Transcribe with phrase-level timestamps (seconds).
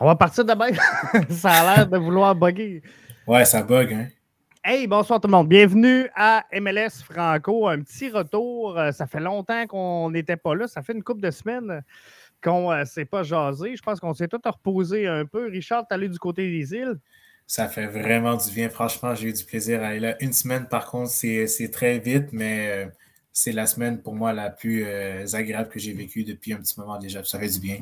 [0.00, 0.76] On va partir de même.
[1.30, 2.82] ça a l'air de vouloir bugger.
[3.26, 4.08] Ouais, ça bug, hein.
[4.62, 5.48] Hey, bonsoir tout le monde.
[5.48, 7.66] Bienvenue à MLS Franco.
[7.66, 8.78] Un petit retour.
[8.78, 10.68] Euh, ça fait longtemps qu'on n'était pas là.
[10.68, 11.82] Ça fait une couple de semaines
[12.44, 13.74] qu'on ne euh, s'est pas jasé.
[13.74, 15.48] Je pense qu'on s'est tout reposé un peu.
[15.48, 16.98] Richard, tu allé du côté des îles?
[17.46, 18.68] Ça fait vraiment du bien.
[18.68, 20.16] Franchement, j'ai eu du plaisir à aller là.
[20.20, 22.86] Une semaine, par contre, c'est très vite, mais euh,
[23.32, 24.86] c'est la semaine pour moi la plus
[25.34, 27.24] agréable que j'ai vécue depuis un petit moment déjà.
[27.24, 27.78] Ça fait du bien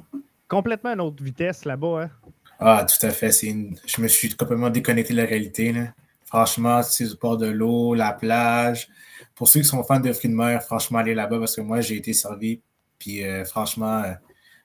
[0.48, 2.02] complètement une autre vitesse là-bas.
[2.02, 2.10] Hein?
[2.59, 3.30] Ah, tout à fait.
[3.30, 5.74] Je me suis complètement déconnecté de la réalité.
[6.24, 8.88] Franchement, c'est le port de l'eau, la plage.
[9.35, 11.80] Pour ceux qui sont fans de fruits de mer, franchement, allez là-bas parce que moi,
[11.80, 12.60] j'ai été servi.
[12.98, 14.12] Puis euh, franchement, euh,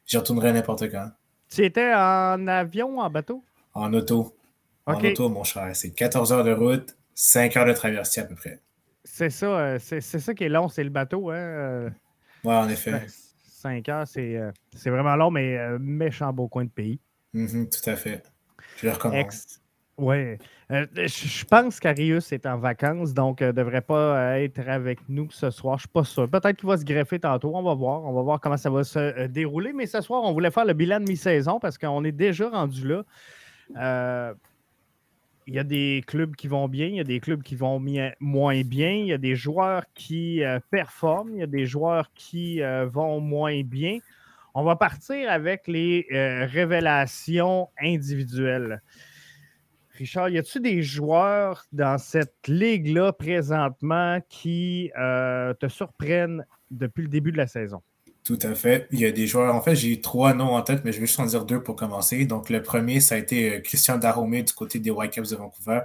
[0.06, 1.12] j'y retournerai n'importe quand.
[1.50, 3.44] Tu étais en avion, en bateau?
[3.74, 4.36] En auto.
[4.86, 5.70] En auto, mon cher.
[5.74, 8.60] C'est 14 heures de route, 5 heures de traversée à peu près.
[9.04, 11.30] C'est ça, euh, c'est ça qui est long, c'est le bateau.
[11.32, 11.90] Hein?
[12.44, 13.06] Oui, en effet.
[13.62, 17.00] 5 heures, euh, c'est vraiment long, mais euh, méchant beau coin de pays.
[17.36, 18.24] Mm-hmm, tout à fait.
[18.78, 19.26] Je le recommande.
[19.98, 20.38] Oui.
[20.72, 25.52] Euh, je pense qu'Arius est en vacances, donc ne devrait pas être avec nous ce
[25.52, 25.78] soir.
[25.78, 26.30] Je ne suis pas sûr.
[26.30, 27.52] Peut-être qu'il va se greffer tantôt.
[27.54, 28.04] On va voir.
[28.04, 29.74] On va voir comment ça va se dérouler.
[29.74, 32.88] Mais ce soir, on voulait faire le bilan de mi-saison parce qu'on est déjà rendu
[32.88, 34.34] là
[35.48, 37.84] il y a des clubs qui vont bien, il y a des clubs qui vont
[38.20, 42.12] moins bien, il y a des joueurs qui euh, performent, il y a des joueurs
[42.14, 44.00] qui euh, vont moins bien.
[44.54, 48.82] On va partir avec les euh, révélations individuelles.
[49.92, 57.32] Richard, y a-t-il des joueurs dans cette ligue-là présentement qui te surprennent depuis le début
[57.32, 57.82] de la saison?
[58.24, 58.88] Tout à fait.
[58.92, 59.56] Il y a des joueurs.
[59.56, 61.76] En fait, j'ai trois noms en tête, mais je vais juste en dire deux pour
[61.76, 62.26] commencer.
[62.26, 65.82] Donc, le premier, ça a été euh, Christian Daromé du côté des Whitecaps de Vancouver.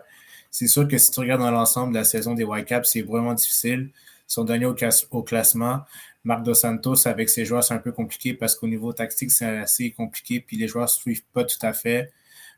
[0.51, 3.91] C'est sûr que si tu regardes dans l'ensemble la saison des Whitecaps, c'est vraiment difficile.
[4.29, 5.81] Ils sont donnés au, classement.
[6.25, 9.59] Marc Dos Santos, avec ses joueurs, c'est un peu compliqué parce qu'au niveau tactique, c'est
[9.59, 12.11] assez compliqué, puis les joueurs ne suivent pas tout à fait.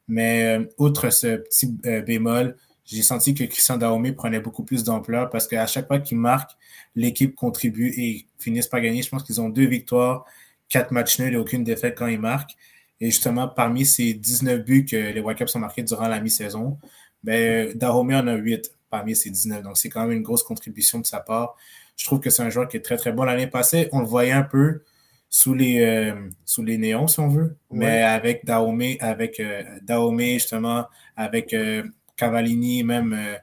[0.09, 2.57] Mais euh, outre ce petit euh, bémol,
[2.97, 6.53] j'ai senti que Christian Dahomey prenait beaucoup plus d'ampleur parce qu'à chaque fois qu'il marque,
[6.97, 9.03] l'équipe contribue et finissent par gagner.
[9.03, 10.25] Je pense qu'ils ont deux victoires,
[10.69, 12.57] quatre matchs nuls et aucune défaite quand ils marquent.
[13.01, 16.79] Et justement, parmi ces 19 buts que les Whitecaps ont marqués durant la mi-saison,
[17.23, 19.63] ben, Dahomey en a 8 parmi ces 19.
[19.63, 21.57] Donc, c'est quand même une grosse contribution de sa part.
[21.97, 23.25] Je trouve que c'est un joueur qui est très, très bon.
[23.25, 24.83] L'année passée, on le voyait un peu
[25.29, 27.57] sous les, euh, sous les néons, si on veut.
[27.71, 31.83] Mais avec Dahomey, avec euh, Dahomey, justement, avec euh,
[32.19, 33.37] Cavallini, même euh,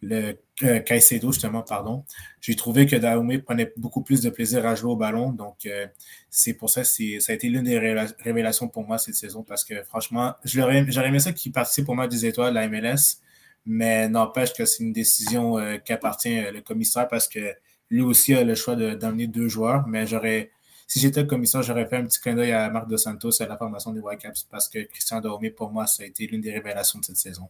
[0.00, 2.04] le euh, Caicedo, justement, pardon.
[2.40, 5.32] J'ai trouvé que Dahomey prenait beaucoup plus de plaisir à jouer au ballon.
[5.32, 5.86] Donc, euh,
[6.30, 9.64] c'est pour ça que ça a été l'une des révélations pour moi cette saison parce
[9.64, 13.18] que franchement, j'aurais aimé ça qu'il participe pour moi des étoiles de la MLS,
[13.66, 17.54] mais n'empêche que c'est une décision qui appartient au commissaire parce que
[17.90, 19.86] lui aussi a le choix d'amener deux joueurs.
[19.86, 20.50] Mais j'aurais,
[20.86, 23.46] si j'étais le commissaire, j'aurais fait un petit clin d'œil à Marc Dos Santos à
[23.46, 26.52] la formation des Whitecaps parce que Christian Dahomey, pour moi, ça a été l'une des
[26.52, 27.48] révélations de cette saison.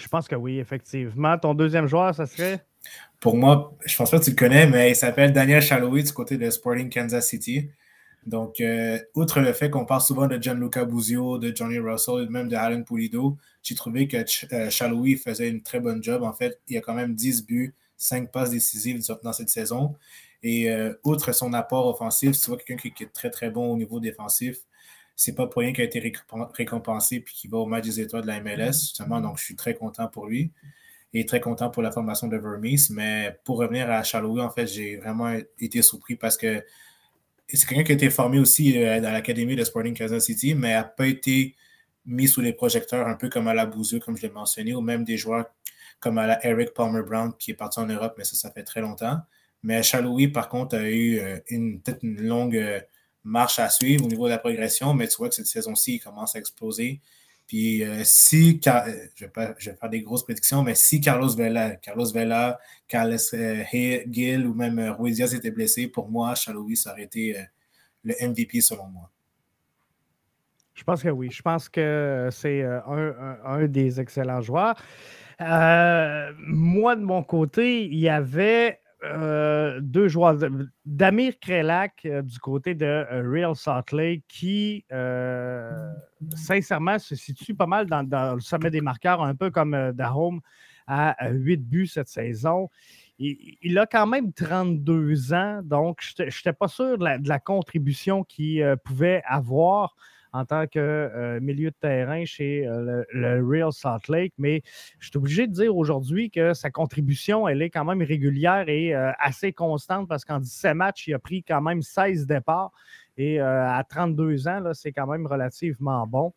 [0.00, 1.38] Je pense que oui, effectivement.
[1.38, 2.64] Ton deuxième joueur, ça serait?
[3.20, 6.12] Pour moi, je pense pas que tu le connais, mais il s'appelle Daniel Chaloui du
[6.12, 7.70] côté de Sporting Kansas City.
[8.26, 12.48] Donc, euh, outre le fait qu'on parle souvent de Gianluca Buzio, de Johnny Russell même
[12.48, 14.24] de Alan Pulido, j'ai trouvé que
[14.70, 16.22] Chaloui euh, faisait une très bonne job.
[16.22, 19.94] En fait, il y a quand même 10 buts, 5 passes décisives dans cette saison.
[20.42, 23.76] Et euh, outre son apport offensif, tu vois quelqu'un qui, est très, très bon au
[23.76, 24.58] niveau défensif
[25.20, 26.14] c'est pas pour rien qu'il a été
[26.54, 29.20] récompensé et qu'il va au match des étoiles de la MLS, justement.
[29.20, 30.50] Donc, je suis très content pour lui
[31.12, 32.88] et très content pour la formation de Vermees.
[32.88, 36.64] Mais pour revenir à Charlouis, en fait, j'ai vraiment été surpris parce que
[37.52, 40.72] c'est quelqu'un qui a été formé aussi euh, dans l'académie de Sporting Kansas City, mais
[40.72, 41.54] n'a pas été
[42.06, 44.80] mis sous les projecteurs, un peu comme à la Bouzeux, comme je l'ai mentionné, ou
[44.80, 45.44] même des joueurs
[45.98, 48.64] comme à la Eric Palmer Brown qui est parti en Europe, mais ça, ça fait
[48.64, 49.18] très longtemps.
[49.62, 52.80] Mais Chalouis, par contre, a eu euh, une, peut-être une longue euh,
[53.24, 55.98] marche à suivre au niveau de la progression, mais tu vois que cette saison-ci, il
[56.00, 57.00] commence à exploser.
[57.50, 58.70] Puis euh, si, euh,
[59.16, 63.64] je vais, faire des grosses prédictions, mais si Carlos Vela, Carlos Vela, Carlos euh,
[64.08, 67.36] Gil ou même Ruiz Diaz étaient blessés, pour moi, Chaloui, ça aurait été
[68.04, 69.10] le MVP selon moi.
[70.74, 71.28] Je pense que oui.
[71.32, 74.76] Je pense que c'est un, des excellents joueurs.
[75.40, 80.36] moi, de mon côté, il y avait euh, deux joueurs.
[80.84, 84.84] Damir Krelak euh, du côté de euh, Real Salt Lake qui,
[86.34, 90.40] sincèrement, se situe pas mal dans, le sommet des marqueurs, un peu comme Dahome
[90.86, 92.68] à 8 buts cette saison.
[93.18, 98.76] Il, a quand même 32 ans, donc je n'étais pas sûr de la, contribution qu'il
[98.84, 99.94] pouvait avoir
[100.32, 104.62] en tant que euh, milieu de terrain chez euh, le, Real Salt Lake, mais
[104.98, 108.94] je suis obligé de dire aujourd'hui que sa contribution, elle est quand même régulière et
[108.94, 112.70] euh, assez constante parce qu'en 17 matchs, il a pris quand même 16 départs
[113.16, 116.32] Et à 32 ans, c'est quand même relativement bon.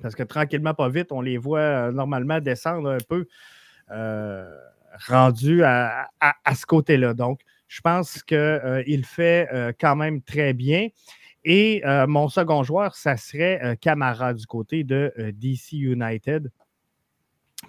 [0.00, 3.26] Parce que tranquillement, pas vite, on les voit normalement descendre un peu
[5.08, 6.08] rendus à,
[6.54, 7.14] ce côté-là.
[7.14, 10.88] Donc, je pense qu'il fait quand même très bien.
[11.50, 16.50] Et mon second joueur, ça serait Camara du côté de DC United.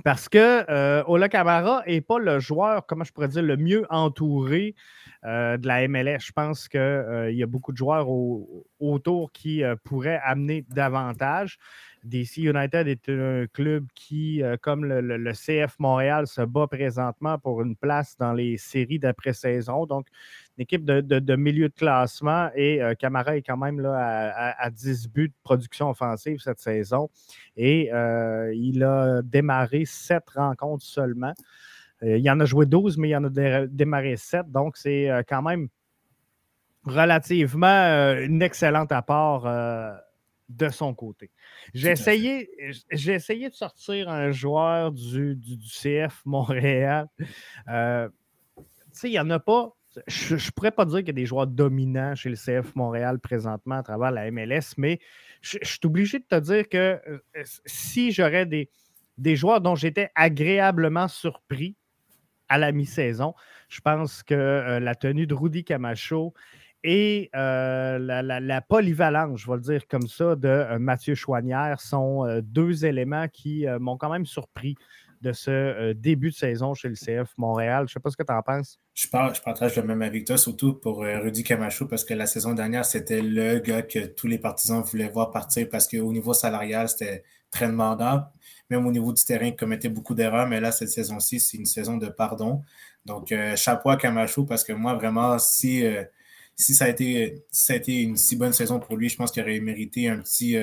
[0.03, 3.85] Parce que euh, Ola Camara n'est pas le joueur, comment je pourrais dire, le mieux
[3.89, 4.75] entouré
[5.25, 6.19] euh, de la MLS.
[6.19, 8.07] Je pense qu'il euh, y a beaucoup de joueurs
[8.79, 11.57] autour qui pourraient amener davantage.
[12.03, 17.75] DC United est un club qui, comme le, CF Montréal, se bat présentement pour une
[17.75, 19.85] place dans les séries d'après-saison.
[19.85, 20.07] Donc,
[20.61, 25.29] équipe de, milieu de classement et euh, Camara est quand même là à, 10 buts
[25.29, 27.09] de production offensive cette saison.
[27.55, 31.33] Et euh, il a démarré 7 rencontres seulement.
[32.03, 34.51] Euh, il en a joué 12, mais il en a démarré 7.
[34.51, 35.67] Donc, c'est quand même
[36.83, 39.47] relativement un excellent apport
[40.49, 41.31] de son côté.
[41.73, 42.49] J'ai essayé,
[42.91, 47.07] j'ai essayé de sortir un joueur du, du CF Montréal.
[47.17, 47.73] tu
[48.91, 49.73] sais, il n'y en a pas
[50.07, 53.19] je ne pourrais pas dire qu'il y a des joueurs dominants chez le CF Montréal
[53.19, 54.99] présentement à travers la MLS, mais
[55.41, 57.19] je, suis obligé de te dire que euh,
[57.65, 58.69] si j'aurais des,
[59.17, 61.75] des joueurs dont j'étais agréablement surpris
[62.49, 63.33] à la mi-saison,
[63.67, 66.33] je pense que euh, la tenue de Rudy Camacho
[66.83, 72.85] et euh, la, polyvalence, je vais le dire comme ça, de Mathieu Chouanière sont deux
[72.85, 74.75] éléments qui m'ont quand même surpris
[75.21, 77.85] de ce euh, début de saison chez le CF Montréal.
[77.87, 78.79] Je ne sais pas ce que tu en penses.
[78.93, 82.25] Je, je partage le même avec toi, surtout pour euh, Rudy Camacho, parce que la
[82.25, 86.33] saison dernière, c'était le gars que tous les partisans voulaient voir partir parce qu'au niveau
[86.33, 88.23] salarial, c'était très demandant.
[88.69, 91.65] Même au niveau du terrain, il commettait beaucoup d'erreurs, mais là, cette saison-ci, c'est une
[91.65, 92.61] saison de pardon.
[93.05, 95.83] Donc, euh, chapeau à Camacho, parce que moi, vraiment, si,
[96.59, 99.31] si, ça a été, ça a été une si bonne saison pour lui, je pense
[99.31, 100.55] qu'il aurait mérité un petit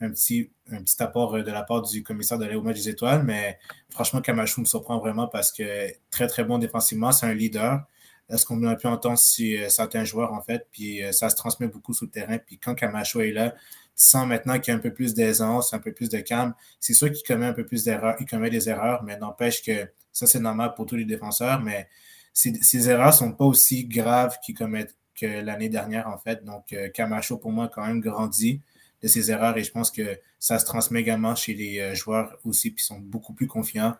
[0.00, 2.88] un petit, un petit apport euh, de la part du commissaire de au match des
[2.88, 3.22] étoiles.
[3.24, 3.58] Mais
[3.90, 7.82] franchement, Kamachou me surprend vraiment parce que très, très bon défensivement, c'est un leader.
[8.28, 11.36] Est-ce qu'on a pu entendre si, euh, certains joueurs, en fait, puis euh, ça se
[11.36, 12.38] transmet beaucoup sur le terrain.
[12.38, 15.74] Puis quand Camacho est là, tu sens maintenant qu'il y a un peu plus d'aisance,
[15.74, 16.54] un peu plus de calme.
[16.78, 19.88] C'est sûr qu'il commet un peu plus d'erreurs, il commet des erreurs, mais n'empêche que
[20.12, 21.88] ça, c'est normal pour tous les défenseurs, mais
[22.32, 26.44] ces, erreurs ne sont pas aussi graves qu'ils commettent l'année dernière, en fait.
[26.44, 28.60] Donc, Camacho, pour moi, a quand même grandi
[29.02, 32.36] de ses erreurs et je pense que ça se transmet également chez les euh, joueurs
[32.44, 33.96] aussi, qui sont beaucoup plus confiants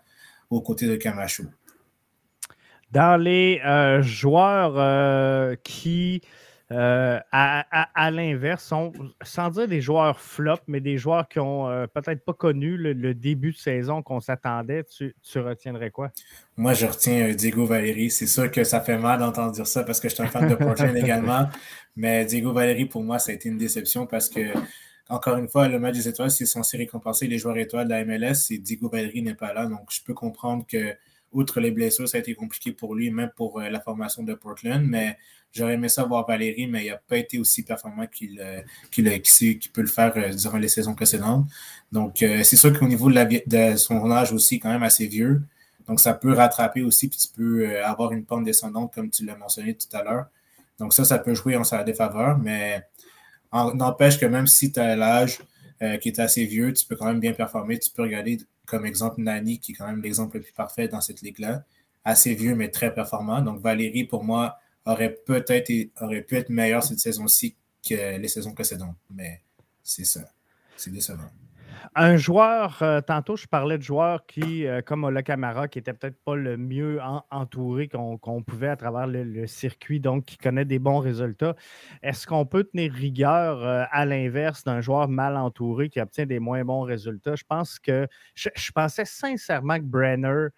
[0.51, 1.45] aux côtés de Camacho.
[2.91, 6.23] Dans les euh, joueurs euh, qui,
[6.71, 8.73] à, l'inverse,
[9.23, 13.53] sans dire des joueurs flop, mais des joueurs qui ont peut-être pas connu le, début
[13.53, 16.11] de saison qu'on s'attendait, tu, retiendrais quoi?
[16.57, 18.11] Moi, je retiens Diego Valéry.
[18.11, 20.49] C'est sûr que ça fait mal d'entendre dire ça parce que je suis un fan
[20.49, 21.49] de Portland également.
[21.97, 24.53] Mais Diego Valéry, pour moi, ça a été une déception parce que
[25.11, 28.05] encore une fois, le match des étoiles, c'est censé récompenser les joueurs étoiles de la
[28.05, 29.67] MLS et Diego Valeri n'est pas là.
[29.67, 30.95] Donc, je peux comprendre que,
[31.33, 34.35] outre les blessures, ça a été compliqué pour lui, même pour euh, la formation de
[34.35, 34.83] Portland.
[34.85, 35.19] Mais
[35.53, 38.61] j'aurais aimé ça voir Valérie, mais il n'a pas été aussi performant qu'il euh,
[39.73, 41.47] peut le faire euh, durant les saisons précédentes.
[41.93, 45.43] Donc, c'est sûr qu'au niveau de, son âge aussi, quand même assez vieux.
[45.89, 49.37] Donc, ça peut rattraper aussi, puis tu peux avoir une pente descendante, comme tu l'as
[49.37, 50.27] mentionné tout à l'heure.
[50.79, 52.85] Donc, ça, ça peut jouer en sa défaveur, mais
[53.53, 55.41] N'empêche que même si tu as l'âge
[55.83, 57.79] euh, qui est assez vieux, tu peux quand même bien performer.
[57.79, 61.01] Tu peux regarder comme exemple Nani, qui est quand même l'exemple le plus parfait dans
[61.01, 61.65] cette ligue-là.
[62.05, 63.43] Assez vieux, mais très performant.
[63.43, 67.57] Donc Valérie, pour moi, aurait peut-être pu être meilleur cette saison-ci
[67.89, 68.97] que les saisons précédentes.
[69.11, 69.43] Mais
[69.83, 70.21] c'est ça.
[70.77, 71.31] C'est décevant.
[71.95, 75.93] Un joueur, euh, tantôt je parlais de joueurs qui, euh, comme Ola Camara, qui n'était
[75.93, 80.79] peut-être pas le mieux entouré qu'on pouvait à travers le, circuit, donc qui connaît des
[80.79, 81.57] bons résultats.
[82.03, 86.39] Est-ce qu'on peut tenir rigueur euh, à l'inverse d'un joueur mal entouré qui obtient des
[86.39, 87.35] moins bons résultats?
[87.35, 90.49] Je pense que je, pensais sincèrement que Brenner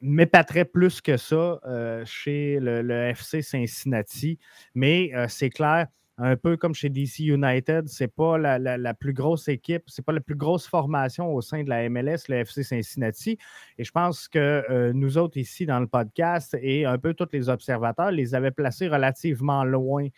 [0.00, 1.60] m'épaterait plus que ça
[2.04, 4.38] chez le, le, FC Cincinnati,
[4.74, 5.86] mais c'est clair
[6.18, 10.20] un peu comme chez DC United, c'est pas la, plus grosse équipe, c'est pas la
[10.20, 13.38] plus grosse formation au sein de la MLS, le FC Cincinnati.
[13.76, 17.28] Et je pense que euh, nous autres ici dans le podcast et un peu tous
[17.32, 20.08] les observateurs les avaient placés relativement loin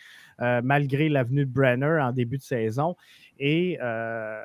[0.41, 2.95] euh, malgré l'avenue de Brenner en début de saison.
[3.41, 4.41] Et euh,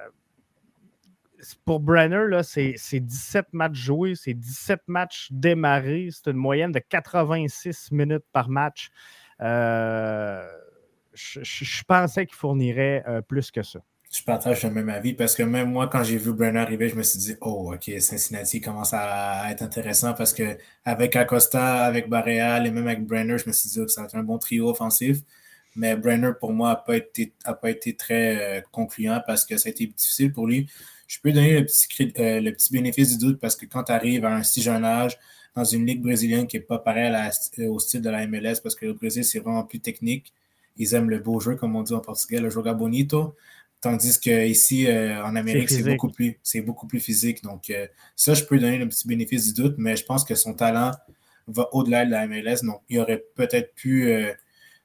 [1.66, 7.92] pour Brenner, c'est 17 matchs joués, c'est 17 matchs démarrés, c'est une moyenne de 86
[7.92, 8.90] minutes par match.
[9.42, 10.46] Euh,
[11.14, 13.80] je, pensais qu'il fournirait euh, plus que ça.
[14.12, 16.96] Je partage le même avis parce que même moi, quand j'ai vu Brenner arriver, je
[16.96, 22.10] me suis dit, oh, OK, Cincinnati commence à être intéressant parce que avec Acosta, avec
[22.10, 24.38] Barreal et même avec Brenner, je me suis dit que ça va être un bon
[24.38, 25.18] trio offensif.
[25.76, 29.70] Mais Brenner, pour moi, n'a pas, été, pas été très euh, concluant parce que ça
[29.70, 30.70] a été difficile pour lui.
[31.14, 33.92] Je peux donner le petit, euh, le petit bénéfice du doute parce que quand tu
[33.92, 35.16] arrives à un si jeune âge,
[35.56, 37.14] dans une ligue brésilienne qui n'est pas pareille
[37.68, 40.34] au style de la MLS, parce que le Brésil, c'est vraiment plus technique.
[40.76, 43.36] Ils aiment le beau jeu, comme on dit en portugais, le joga bonito.
[43.80, 47.44] Tandis qu'ici, euh, en Amérique, c'est beaucoup, plus, beaucoup plus physique.
[47.44, 47.72] Donc,
[48.16, 50.94] ça, je peux donner le petit bénéfice du doute, mais je pense que son talent
[51.46, 52.64] va au-delà de la MLS.
[52.64, 54.12] Donc, il aurait peut-être pu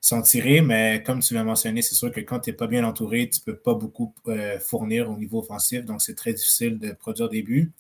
[0.01, 2.85] s'en tirer, mais comme tu l'as mentionné, c'est sûr que quand tu n'es pas bien
[2.85, 6.79] entouré, tu ne peux pas beaucoup euh, fournir au niveau offensif, donc c'est très difficile
[6.79, 7.73] de produire des buts.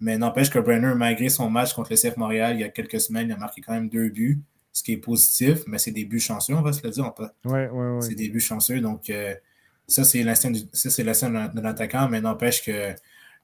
[0.00, 3.00] Mais n'empêche que Brenner, malgré son match contre le CF Montréal il y a quelques
[3.00, 4.40] semaines, il a marqué quand même deux buts,
[4.72, 7.12] ce qui est positif, mais c'est des buts chanceux, on va se le dire.
[7.44, 9.34] Ouais, ouais, c'est des buts chanceux, donc euh,
[9.86, 12.94] ça, c'est l'instinct de l'attaquant, mais n'empêche que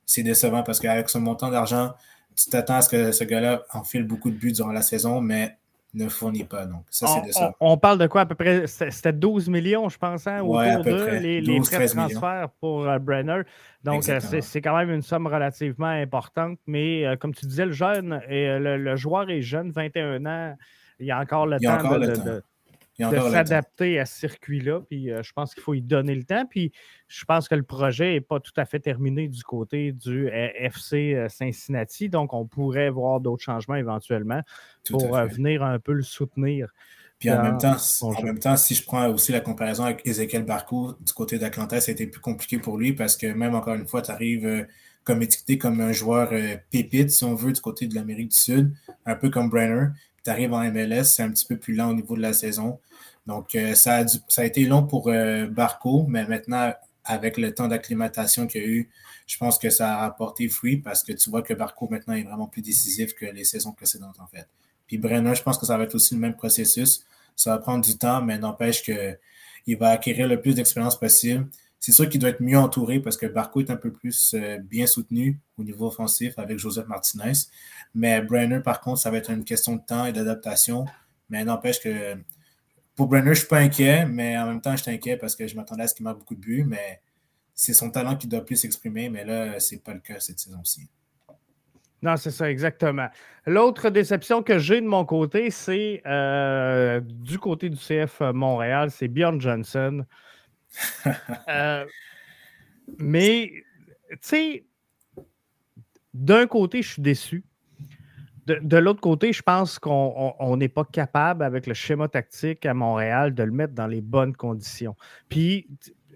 [0.05, 1.95] c'est décevant parce qu'avec ce montant d'argent,
[2.37, 5.57] tu t'attends à ce que ce gars-là enfile beaucoup de buts durant la saison, mais
[5.99, 6.67] ne fournit pas.
[6.67, 7.55] Donc, ça, c'est de ça.
[7.61, 8.67] On, parle de quoi à peu près?
[8.67, 12.99] C'était 12 millions, je pense, hein, autour de les, les, frais de transfert pour euh,
[12.99, 13.43] Brenner.
[13.85, 16.59] Donc, euh, c'est quand même une somme relativement importante.
[16.67, 20.57] Mais euh, comme tu disais, le jeune et le, joueur est jeune, 21 ans.
[21.01, 22.43] Il y a encore le temps de, de
[22.99, 24.81] s'adapter à ce circuit-là.
[24.89, 26.45] Puis euh, je pense qu'il faut y donner le temps.
[26.49, 26.73] Puis
[27.07, 30.49] je pense que le projet n'est pas tout à fait terminé du côté du euh,
[30.55, 32.09] FC euh, Cincinnati.
[32.09, 34.43] Donc, on pourrait voir d'autres changements éventuellement
[34.91, 36.73] pour venir un peu le soutenir.
[37.19, 40.45] Puis en même, temps, en même temps, si je prends aussi la comparaison avec Ezekiel
[40.45, 43.75] Barco, du côté d'Atlanta, ça a été plus compliqué pour lui parce que même encore
[43.75, 44.67] une fois, tu arrives
[45.03, 46.31] comme étiqueté comme un joueur
[46.71, 48.73] pépite, si on veut, du côté de l'Amérique du Sud,
[49.05, 49.89] un peu comme Brenner.
[50.25, 52.79] Tu arrives en MLS, c'est un petit peu plus lent au niveau de la saison.
[53.27, 54.05] Donc, euh, ça,
[54.37, 56.73] a été long pour euh, Barco, mais maintenant,
[57.05, 58.91] avec le temps d'acclimatation qu'il y a eu,
[59.27, 62.23] je pense que ça a apporté fruit parce que tu vois que Barco maintenant est
[62.23, 64.49] vraiment plus décisif que les saisons précédentes, en fait.
[64.87, 67.05] Puis Brenner, je pense que ça va être aussi le même processus.
[67.37, 71.47] Ça va prendre du temps, mais n'empêche qu'il va acquérir le plus d'expérience possible.
[71.81, 74.59] C'est sûr qu'il doit être mieux entouré parce que Barco est un peu plus euh,
[74.59, 77.33] bien soutenu au niveau offensif avec Joseph Martinez.
[77.95, 80.87] Mais Brenner, par contre, ça va être une question de temps et d'adaptation.
[81.31, 82.17] Mais n'empêche que
[82.97, 85.37] pour Brenner, je ne suis pas inquiet, mais en même temps, je suis inquiet parce
[85.37, 87.01] que je m'attendais à ce qu'il marque beaucoup de buts, mais
[87.55, 90.41] c'est son talent qui doit plus s'exprimer, mais là, ce n'est pas le cas cette
[90.41, 90.89] saison-ci.
[92.03, 93.09] Non, c'est ça, exactement.
[93.47, 99.09] L'autre déception que j'ai de mon côté, c'est euh, du côté du CF Montréal, c'est
[99.09, 100.05] Bjorn Johnson.
[101.49, 101.87] Euh,
[102.99, 103.51] mais,
[104.11, 104.65] tu sais,
[106.15, 107.45] d'un côté, je suis déçu
[108.57, 113.35] de, l'autre côté, je pense qu'on n'est pas capable, avec le schéma tactique à Montréal,
[113.35, 114.97] de le mettre dans les bonnes conditions.
[115.29, 115.69] Puis,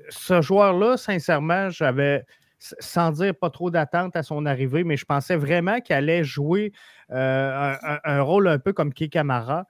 [0.09, 2.25] ce joueur-là, sincèrement, j'avais,
[2.59, 6.73] sans dire pas trop d'attente à son arrivée, mais je pensais vraiment qu'il allait jouer
[7.11, 9.67] euh, un, rôle un peu comme Kikamara.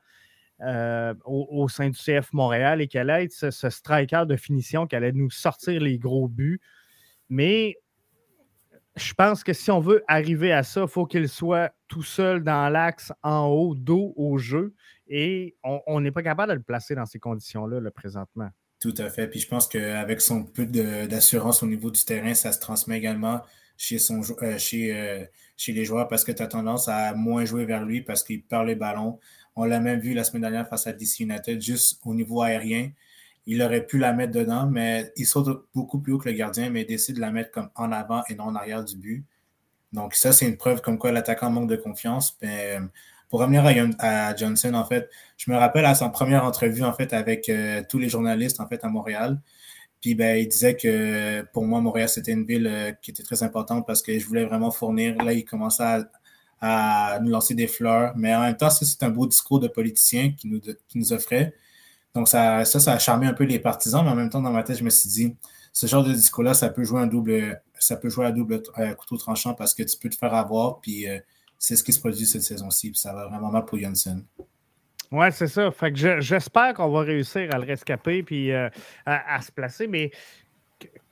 [0.64, 4.94] Euh, au, sein du CF Montréal et qu'elle allait être ce, striker de finition qui
[4.94, 6.60] allait nous sortir les gros buts.
[7.28, 7.78] Mais
[8.94, 12.44] je pense que si on veut arriver à ça, il faut qu'il soit tout seul
[12.44, 14.72] dans l'axe en haut, dos au jeu.
[15.08, 18.50] Et on n'est pas capable de le placer dans ces conditions-là, le présentement.
[18.78, 19.26] Tout à fait.
[19.26, 23.42] Puis je pense qu'avec son peu d'assurance au niveau du terrain, ça se transmet également
[23.76, 25.24] chez, son, euh, chez, euh,
[25.56, 28.44] chez les joueurs parce que tu as tendance à moins jouer vers lui parce qu'il
[28.44, 29.18] perd les ballons.
[29.56, 32.90] On l'a même vu la semaine dernière face à DC United, juste au niveau aérien
[33.46, 36.70] il aurait pu la mettre dedans, mais il saute beaucoup plus haut que le gardien,
[36.70, 39.24] mais il décide de la mettre comme en avant et non en arrière du but.
[39.92, 42.38] Donc, ça, c'est une preuve comme quoi l'attaquant manque de confiance.
[42.44, 42.80] Euh,
[43.28, 43.64] pour revenir
[43.98, 47.82] à, Johnson, en fait, je me rappelle à son première entrevue, en fait, avec euh,
[47.88, 49.40] tous les journalistes, en fait, à Montréal.
[50.00, 53.42] Puis, ben, il disait que pour moi, Montréal, c'était une ville euh, qui était très
[53.42, 55.16] importante parce que je voulais vraiment fournir.
[55.22, 56.08] Là, il commençait à,
[56.62, 58.12] à nous lancer des fleurs.
[58.16, 61.54] Mais en même temps, c'est un beau discours de politicien qui nous, qui nous offrait.
[62.14, 64.62] Donc, ça, ça, a charmé un peu les partisans, mais en même temps, dans ma
[64.62, 65.36] tête, je me suis dit,
[65.72, 68.94] ce genre de discours-là, ça peut jouer un double, ça peut jouer à double euh,
[68.94, 71.18] couteau tranchant parce que tu peux te faire avoir, puis euh,
[71.58, 74.24] c'est ce qui se produit cette saison-ci, puis ça va vraiment mal pour Janssen.
[75.10, 75.70] Oui, c'est ça.
[75.70, 78.70] Fait que j'espère qu'on va réussir à le rescaper puis euh,
[79.04, 80.10] à, se placer, mais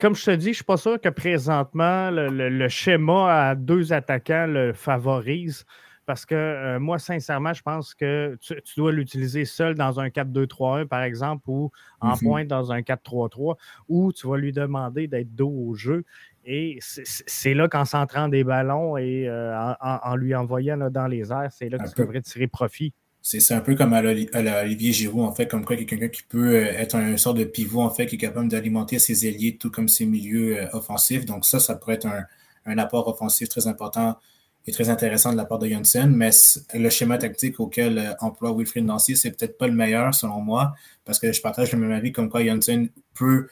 [0.01, 3.93] comme je te dis, je ne suis pas sûr que présentement le schéma à deux
[3.93, 5.65] attaquants le favorise.
[6.11, 10.87] Parce que euh, moi, sincèrement, je pense que tu, dois l'utiliser seul dans un 4-2-3-1,
[10.87, 12.23] par exemple, ou en mm-hmm.
[12.23, 13.55] pointe dans un 4-3-3,
[13.87, 16.03] ou tu vas lui demander d'être dos au jeu.
[16.43, 21.51] Et c'est là qu'en centrant des ballons et euh, en, lui envoyant dans les airs,
[21.51, 22.93] c'est là que tu devrais tirer profit.
[23.21, 26.71] C'est un peu comme à Olivier Giroud, en fait, comme quoi quelqu'un qui peut euh,
[26.71, 29.87] être un, sort de pivot, en fait, qui est capable d'alimenter ses ailiers, tout comme
[29.87, 31.25] ses milieux offensifs.
[31.25, 32.23] Donc ça, ça pourrait être un,
[32.65, 34.17] un apport offensif très important
[34.67, 36.29] est très intéressant de la part de Johnson, mais
[36.73, 40.73] le schéma tactique auquel euh, emploie Wilfried Nancy, c'est peut-être pas le meilleur selon moi,
[41.05, 43.47] parce que je partage le même avis comme quoi Johnson peut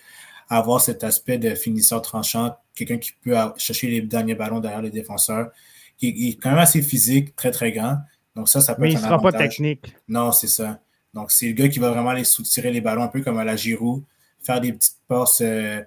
[0.50, 4.92] avoir cet aspect de finisseur tranchant, quelqu'un qui peut chercher les derniers ballons derrière les
[4.92, 5.50] défenseurs,
[5.98, 7.98] qui est quand même assez physique, très très grand.
[8.36, 9.96] Donc ça, ça peut Mais être il ne sera pas technique.
[10.08, 10.80] Non, c'est ça.
[11.14, 13.44] Donc c'est le gars qui va vraiment aller soutirer les ballons un peu comme à
[13.44, 14.04] la Giroud,
[14.42, 15.42] faire des petites passes.
[15.42, 15.82] Euh,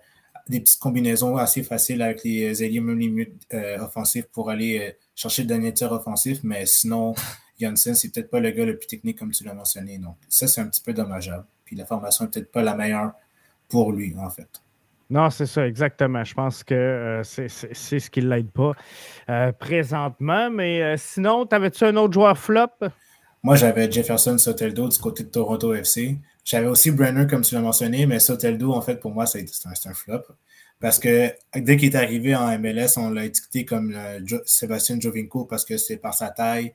[0.49, 4.91] des petites combinaisons assez faciles avec les ailiers, même les euh, offensifs pour aller euh,
[5.15, 7.15] chercher le dernier tir offensif, mais sinon,
[7.61, 9.99] Janssen, c'est peut-être pas le gars le plus technique comme tu l'as mentionné.
[9.99, 11.45] Donc, ça, c'est un petit peu dommageable.
[11.65, 13.13] Puis la formation n'est peut-être pas la meilleure
[13.69, 14.49] pour lui, en fait.
[15.13, 16.25] Non, c'est ça, exactement.
[16.25, 18.73] Je pense que euh, c'est ce qui ne l'aide pas
[19.59, 20.51] présentement.
[20.51, 22.89] Mais sinon, t'avais-tu un autre joueur flop?
[23.43, 26.17] Moi, j'avais Jefferson Soteldo du côté de Toronto FC.
[26.45, 29.91] J'avais aussi Brenner, comme tu l'as mentionné, mais Soteldo, en fait, pour moi, c'est un,
[29.91, 30.23] un, flop.
[30.81, 33.95] Parce que dès qu'il est arrivé en MLS, on l'a étiqueté comme
[34.47, 36.75] Sébastien Jovinko parce que c'est par sa taille,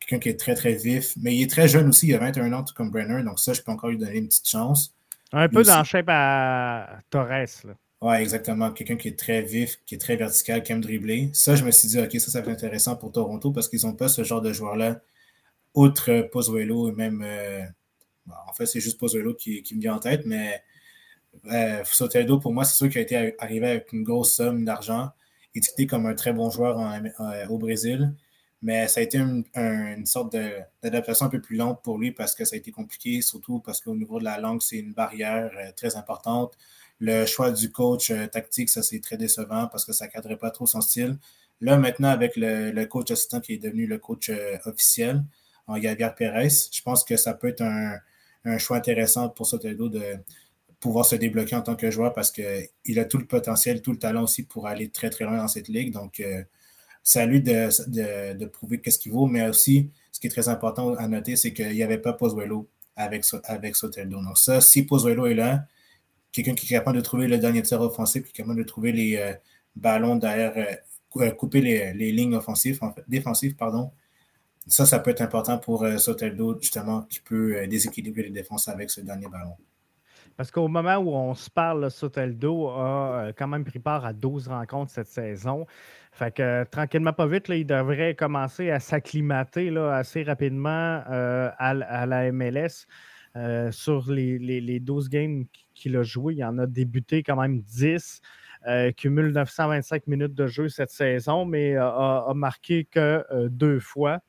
[0.00, 1.14] quelqu'un qui est très, très vif.
[1.20, 3.52] Mais il est très jeune aussi, il a 21 ans, tout comme Brenner, donc ça,
[3.52, 4.94] je peux encore lui donner une petite chance.
[5.34, 7.28] Un peu dans le shape à Torres.
[7.28, 7.74] Là.
[8.00, 8.70] Ouais, exactement.
[8.70, 11.30] Quelqu'un qui est très vif, qui est très vertical, qui aime dribbler.
[11.32, 13.84] Ça, je me suis dit, OK, ça, ça va être intéressant pour Toronto parce qu'ils
[13.84, 15.00] n'ont pas ce genre de joueur-là,
[15.74, 17.22] outre Pozuelo et même.
[17.24, 17.64] Euh,
[18.48, 20.62] en fait, c'est juste Pozuelo qui, qui, me vient en tête, mais
[21.52, 25.10] euh, Soteldo, pour moi, c'est sûr qu'il a été arrivé avec une grosse somme d'argent,
[25.54, 26.78] étiqueté comme un très bon joueur
[27.50, 28.14] au Brésil.
[28.64, 30.34] Mais ça a été une, sorte
[30.82, 33.80] d'adaptation un peu plus lente pour lui parce que ça a été compliqué, surtout parce
[33.80, 36.56] qu'au niveau de la langue, c'est une barrière euh, très importante.
[36.98, 40.38] Le choix du coach euh, tactique, ça c'est très décevant parce que ça ne cadrait
[40.38, 41.18] pas trop son style.
[41.60, 44.30] Là, maintenant, avec le, coach assistant qui est devenu le coach
[44.64, 45.22] officiel,
[45.66, 50.18] en Javier Pérez, je pense que ça peut être un, choix intéressant pour Soteldo de,
[50.84, 53.98] pouvoir se débloquer en tant que joueur parce qu'il a tout le potentiel, tout le
[53.98, 55.92] talent aussi pour aller très, très loin dans cette ligue.
[55.94, 56.42] Donc, euh,
[57.04, 60.48] c'est à lui de, de, prouver qu'est-ce qu'il vaut, mais aussi, ce qui est très
[60.48, 64.22] important à noter, c'est qu'il n'y avait pas Pozuelo avec, avec Soteldo.
[64.22, 65.66] Donc, ça, si Pozuelo est là,
[66.32, 68.92] quelqu'un qui est capable de trouver le dernier tir offensif, qui est capable de trouver
[68.92, 69.34] les euh,
[69.76, 73.92] ballons derrière, euh, couper les, lignes offensives, défensives, pardon,
[74.66, 79.02] ça, ça peut être important pour Soteldo, justement, qui peut déséquilibrer les défenses avec ce
[79.02, 79.56] dernier ballon.
[80.36, 84.12] Parce qu'au moment où on se parle, Soteldo a euh, quand même pris part à
[84.12, 85.66] 12 rencontres cette saison.
[86.14, 92.30] Fait que tranquillement, pas vite, il devrait commencer à s'acclimater assez rapidement euh, à, la
[92.30, 92.86] MLS.
[93.36, 98.20] Euh, sur les, 12 games qu'il a joué, il en a débuté quand même 10.
[98.96, 104.20] cumule 925 minutes de jeu cette saison, mais a, marqué que deux fois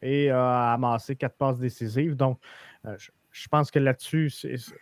[0.00, 2.16] et a amassé quatre passes décisives.
[2.16, 2.40] Donc,
[2.84, 3.10] je
[3.48, 4.32] pense que là-dessus,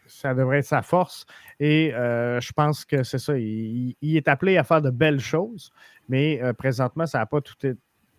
[0.07, 1.25] ça devrait être sa force.
[1.59, 3.39] Et euh, je pense que c'est ça.
[3.39, 5.73] Il, est appelé à faire de belles choses,
[6.09, 7.55] mais euh, présentement, ça n'a pas tout,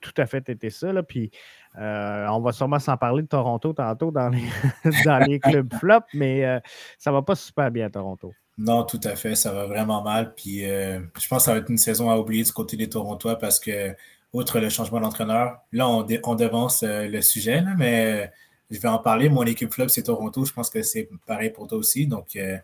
[0.01, 0.91] tout, à fait été ça.
[0.91, 1.03] Là.
[1.03, 1.29] Puis
[1.77, 4.43] euh, on va sûrement s'en parler de Toronto tantôt dans les,
[5.05, 6.61] dans les clubs flop, mais
[6.97, 8.33] ça ne va pas super bien à Toronto.
[8.57, 9.35] Non, tout à fait.
[9.35, 10.33] Ça va vraiment mal.
[10.33, 13.37] Puis je pense que ça va être une saison à oublier du côté des Torontois
[13.37, 13.95] parce que,
[14.31, 18.31] outre le changement d'entraîneur, là, on, on devance le sujet, mais
[18.69, 19.29] je vais en parler.
[19.29, 20.45] Mon équipe flop, c'est Toronto.
[20.45, 22.07] Je pense que c'est pareil pour toi aussi.
[22.07, 22.57] Donc, euh,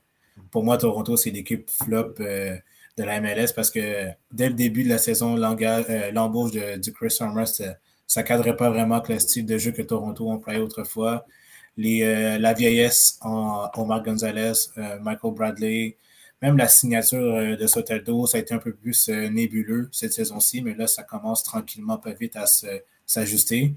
[0.52, 2.58] pour moi, Toronto, c'est l'équipe flop euh,
[2.98, 6.92] de la MLS parce que dès le début de la saison, euh, l'embauche de, de,
[6.92, 10.60] Chris Summers, ça ne cadrait pas vraiment avec le style de jeu que Toronto employait
[10.60, 11.26] autrefois.
[11.78, 14.52] Les, la vieillesse en Omar Gonzalez,
[15.02, 15.96] Michael Bradley,
[16.42, 20.74] même la signature de Soteldo, ça a été un peu plus nébuleux cette saison-ci, mais
[20.74, 22.46] là, ça commence tranquillement, pas vite à
[23.06, 23.76] s'ajuster.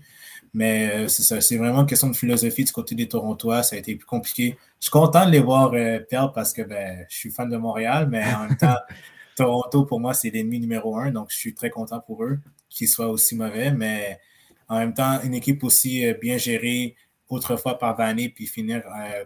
[0.54, 3.62] Mais euh, c'est vraiment une question de philosophie du côté des Torontois.
[3.62, 4.58] Ça a été plus compliqué.
[4.80, 7.56] Je suis content de les voir euh, perdre parce que ben, je suis fan de
[7.56, 8.76] Montréal, mais en même temps,
[9.36, 11.10] Toronto, pour moi, c'est l'ennemi numéro un.
[11.10, 12.38] Donc, je suis très content pour eux
[12.68, 13.72] qu'ils soient aussi mauvais.
[13.72, 14.20] Mais
[14.68, 16.96] en même temps, une équipe aussi euh, bien gérée
[17.28, 18.82] autrefois par Vanny, puis finir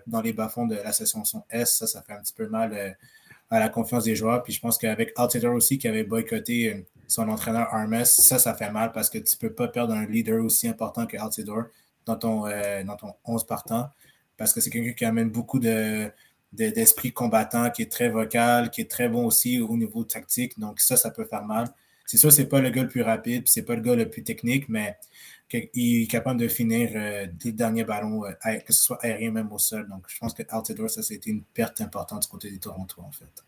[0.06, 2.96] dans les bas-fonds de la session S, ça, ça fait un petit peu mal
[3.50, 4.44] à la confiance des joueurs.
[4.44, 8.70] Puis je pense qu'avec Altider aussi, qui avait boycotté son entraîneur Armes, ça, ça fait
[8.70, 11.64] mal parce que tu ne peux pas perdre un leader aussi important que Altidore
[12.04, 13.90] dans ton, euh, dans ton 11 partant
[14.36, 16.10] parce que c'est quelqu'un qui amène beaucoup de,
[16.52, 20.58] d'esprit combattant, qui est très vocal, qui est très bon aussi au niveau tactique.
[20.58, 21.68] Donc ça, ça peut faire mal.
[22.06, 24.22] C'est sûr, c'est pas le gars le plus rapide, c'est pas le gars le plus
[24.22, 24.96] technique, mais
[25.52, 28.32] il est capable de finir euh, des derniers ballons, euh,
[28.64, 29.88] que ce soit aérien même au sol.
[29.88, 33.12] Donc je pense que Altidore, ça, c'était une perte importante du côté des Toronto, en
[33.12, 33.45] fait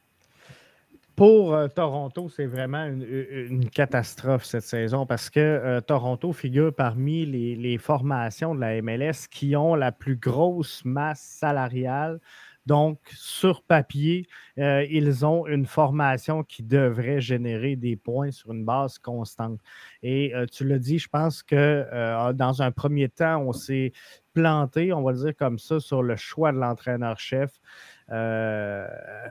[1.19, 7.27] pour euh, Toronto, c'est vraiment une, catastrophe cette saison parce que euh, Toronto figure parmi
[7.27, 12.21] les, formations de la MLS qui ont la plus grosse masse salariale
[12.67, 14.29] Donc, sur papier,
[14.59, 19.59] euh, ils ont une formation qui devrait générer des points sur une base constante.
[20.05, 23.93] Et tu l'as dit, je pense que dans un premier temps, on s'est
[24.35, 27.51] planté, on va le dire comme ça, sur le choix de l'entraîneur-chef.
[28.11, 28.87] Euh,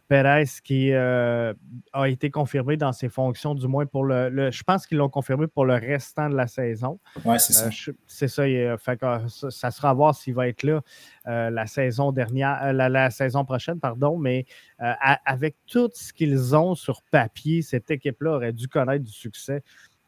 [0.08, 1.54] Perez qui euh,
[1.94, 4.52] a été confirmé dans ses fonctions, du moins pour le.
[4.52, 7.00] je pense qu'ils l'ont confirmé pour le restant de la saison.
[7.26, 7.66] Oui, c'est ça.
[7.66, 8.44] Euh, c'est ça,
[8.78, 9.04] fait
[9.50, 10.82] ça, sera à voir s'il va être là
[11.26, 14.46] la saison dernière, la, saison prochaine, pardon, mais
[14.78, 19.64] avec tout ce qu'ils ont sur papier, cette équipe-là aurait dû connaître du succès.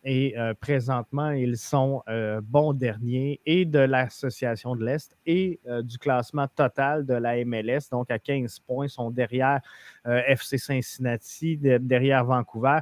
[0.06, 5.82] Et euh, présentement, ils sont euh, bons derniers et de l'Association de l'Est et euh,
[5.82, 7.90] du classement total de la MLS.
[7.92, 9.60] Donc, à 15 points, ils sont derrière
[10.06, 12.80] FC Cincinnati, derrière Vancouver.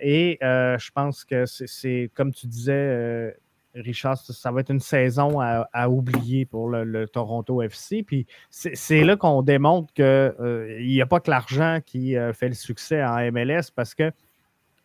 [0.00, 3.34] Et je pense que c'est, comme tu disais,
[3.74, 8.02] Richard, ça va être une saison à, oublier pour le, Toronto FC.
[8.02, 13.04] Puis c'est, là qu'on démontre qu'il n'y a pas que l'argent qui fait le succès
[13.04, 14.10] en MLS parce que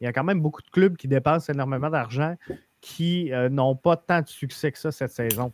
[0.02, 2.36] il y a quand même beaucoup de clubs qui dépensent énormément d'argent
[2.82, 5.52] qui euh, n'ont pas tant de succès que ça cette saison.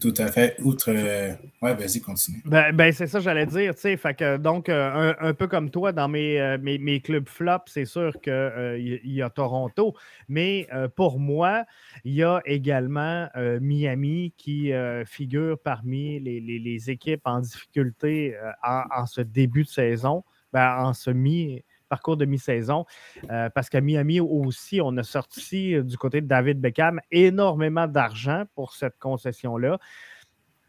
[0.00, 0.56] Tout à fait.
[0.62, 0.90] Outre.
[0.90, 2.40] Euh, ouais, vas-y, continue.
[2.44, 3.74] Ben, ben c'est ça, j'allais dire.
[3.76, 8.12] Fait que, donc, euh, un, peu comme toi, dans mes, mes, clubs flop, c'est sûr
[8.20, 9.94] qu'il y, y, a Toronto.
[10.28, 11.64] Mais pour moi,
[12.04, 13.28] il y a également
[13.60, 14.72] Miami qui
[15.04, 20.94] figure parmi les, les, équipes en difficulté en, en, ce début de saison, ben, en
[20.94, 22.86] ce mi parcours de mi-saison.
[23.30, 27.86] Euh, parce qu'à Miami aussi, on a sorti euh, du côté de David Beckham énormément
[27.86, 29.78] d'argent pour cette concession-là.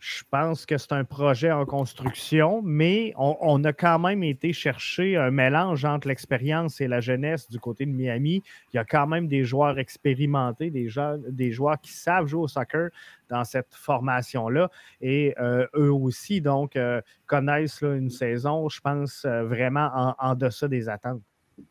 [0.05, 5.15] Je pense que c'est un projet en construction, mais on, a quand même été chercher
[5.15, 8.43] un mélange entre l'expérience et la jeunesse du côté de Miami.
[8.73, 12.89] Il y a quand même des joueurs expérimentés, des, joueurs qui savent jouer au soccer
[13.29, 14.69] dans cette formation-là.
[14.99, 20.67] Et euh, eux aussi, donc, euh, connaissent une saison, je pense, euh, vraiment en, deçà
[20.67, 21.21] des attentes.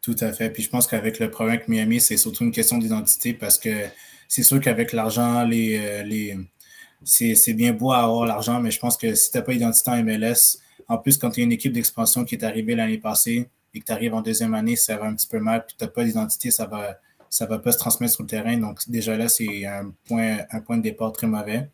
[0.00, 0.48] Tout à fait.
[0.48, 3.88] Puis je pense qu'avec le problème avec Miami, c'est surtout une question d'identité parce que
[4.26, 6.38] c'est sûr qu'avec l'argent, les
[7.04, 9.90] c'est bien beau à avoir l'argent, mais je pense que si tu n'as pas d'identité
[9.90, 13.48] en MLS, en plus, quand tu as une équipe d'expansion qui est arrivée l'année passée
[13.74, 15.84] et que tu arrives en deuxième année, ça va un petit peu mal, puis tu
[15.84, 16.98] n'as pas d'identité, ça va
[17.32, 18.58] ça va pas se transmettre sur le terrain.
[18.58, 21.66] Donc, déjà là, c'est un point, un point de départ très mauvais.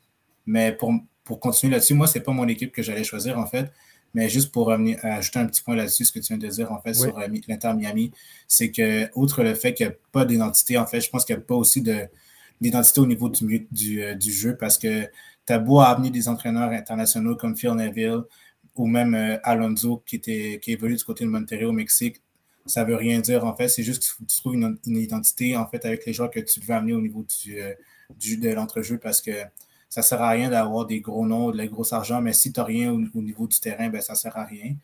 [0.46, 3.46] Mais pour, pour continuer là-dessus, moi, ce n'est pas mon équipe que j'allais choisir, en
[3.46, 3.68] fait.
[4.14, 6.80] Mais juste pour ajouter un petit point là-dessus, ce que tu viens de dire, en
[6.80, 8.12] fait, sur euh, l'Inter Miami,
[8.46, 11.34] c'est que, outre le fait qu'il n'y a pas d'identité, en fait, je pense qu'il
[11.34, 12.06] n'y a pas aussi de,
[12.60, 15.04] d'identité au niveau du, euh, du, jeu parce que
[15.46, 18.22] tu as beau amener des entraîneurs internationaux comme Phil Neville
[18.74, 22.22] ou même euh, Alonso qui, était, qui évolue du côté de Monterrey au Mexique,
[22.66, 23.68] ça veut rien dire en fait.
[23.68, 26.74] C'est juste que tu trouves une, identité en fait avec les joueurs que tu veux
[26.74, 27.72] amener au niveau du, euh,
[28.18, 29.32] du de l'entrejeu parce que
[29.88, 32.52] ça ne sert à rien d'avoir des gros noms, de la grosse argent, mais si
[32.52, 34.76] tu n'as rien au, niveau du terrain, ben, ça ne sert à rien.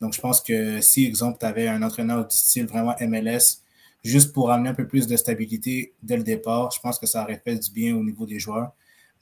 [0.00, 3.61] Donc, je pense que si, exemple, tu avais un entraîneur du style vraiment MLS
[4.02, 6.70] juste pour amener un peu plus de stabilité dès le départ.
[6.72, 8.72] Je pense que ça aurait fait du bien au niveau des joueurs.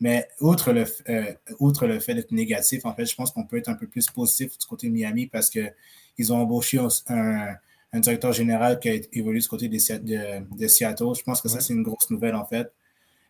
[0.00, 3.58] Mais outre le, euh, outre le fait d'être négatif, en fait, je pense qu'on peut
[3.58, 7.56] être un peu plus positif du côté de Miami parce qu'ils ont embauché un,
[8.00, 11.14] directeur général qui a évolué du côté de, de, Seattle.
[11.18, 12.72] Je pense que ça, c'est une grosse nouvelle, en fait.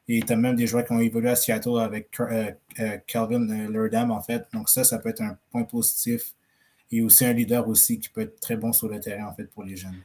[0.06, 3.66] Et tu as même des joueurs qui ont évolué à Seattle avec euh, euh, Calvin
[3.68, 4.44] Lurdam, en fait.
[4.52, 6.34] Donc ça, ça peut être un point positif.
[6.92, 9.44] Et aussi un leader aussi qui peut être très bon sur le terrain, en fait,
[9.44, 10.00] pour les jeunes.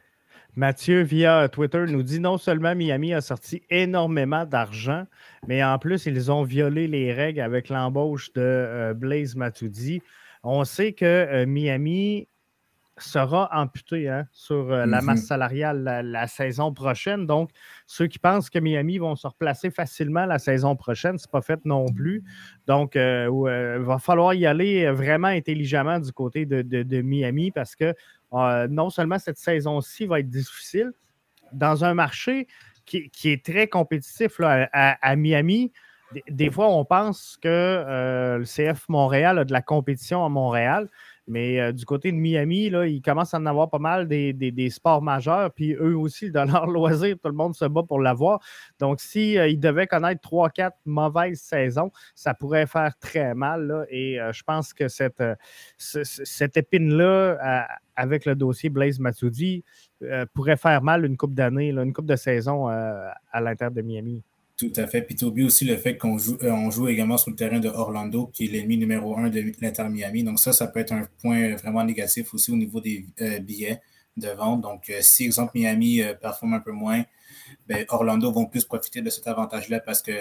[0.55, 5.03] Mathieu, via Twitter, nous dit non seulement Miami a sorti énormément d'argent,
[5.47, 10.01] mais en plus, ils ont violé les règles avec l'embauche de euh, Blaise Matuidi.
[10.43, 12.29] On sait que euh, Miami
[12.97, 15.25] sera amputé hein, sur euh, la masse mhm.
[15.27, 17.25] salariale la, saison prochaine.
[17.25, 17.51] Donc,
[17.87, 21.41] ceux qui pensent que Miami vont se replacer facilement la saison prochaine, ce n'est pas
[21.41, 22.23] fait non plus.
[22.67, 27.93] Donc, il va falloir y aller vraiment intelligemment du côté de Miami parce que
[28.35, 30.91] euh, non seulement cette saison-ci va être difficile,
[31.53, 32.47] dans un marché
[32.85, 35.71] qui, est très compétitif à, Miami,
[36.29, 40.89] des, fois, on pense que euh, le CF Montréal a de la compétition à Montréal.
[41.27, 44.69] Mais euh, du côté de Miami, là, ils commencent à en avoir pas mal des,
[44.69, 45.51] sports majeurs.
[45.51, 48.39] Puis eux aussi, dans leur loisir, tout le monde se bat pour l'avoir.
[48.79, 53.87] Donc, s'ils si, devaient connaître 3-4 mauvaises saisons, ça pourrait faire très mal.
[53.89, 55.23] et je pense que cette,
[55.77, 59.63] cette épine-là, avec le dossier Blaise Matoudi
[60.03, 63.81] euh, pourrait faire mal une coupe d'année, une coupe de saison euh, à l'intérieur de
[63.81, 64.23] Miami.
[64.57, 65.01] Tout à fait.
[65.01, 67.59] Puis tu oublies aussi le fait qu'on joue, euh, on joue également sur le terrain
[67.59, 70.23] de Orlando, qui est l'ennemi numéro un de l'Inter Miami.
[70.23, 73.05] Donc ça, ça peut être un point vraiment négatif aussi au niveau des
[73.41, 73.81] billets
[74.15, 74.61] de vente.
[74.61, 77.03] Donc si, exemple, Miami performe un peu moins,
[77.67, 80.13] ben, Orlando vont plus profiter de cet avantage-là parce que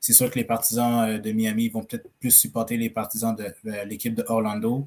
[0.00, 3.54] c'est sûr que les partisans de Miami vont peut-être plus supporter les partisans de
[3.86, 4.86] l'équipe de Orlando.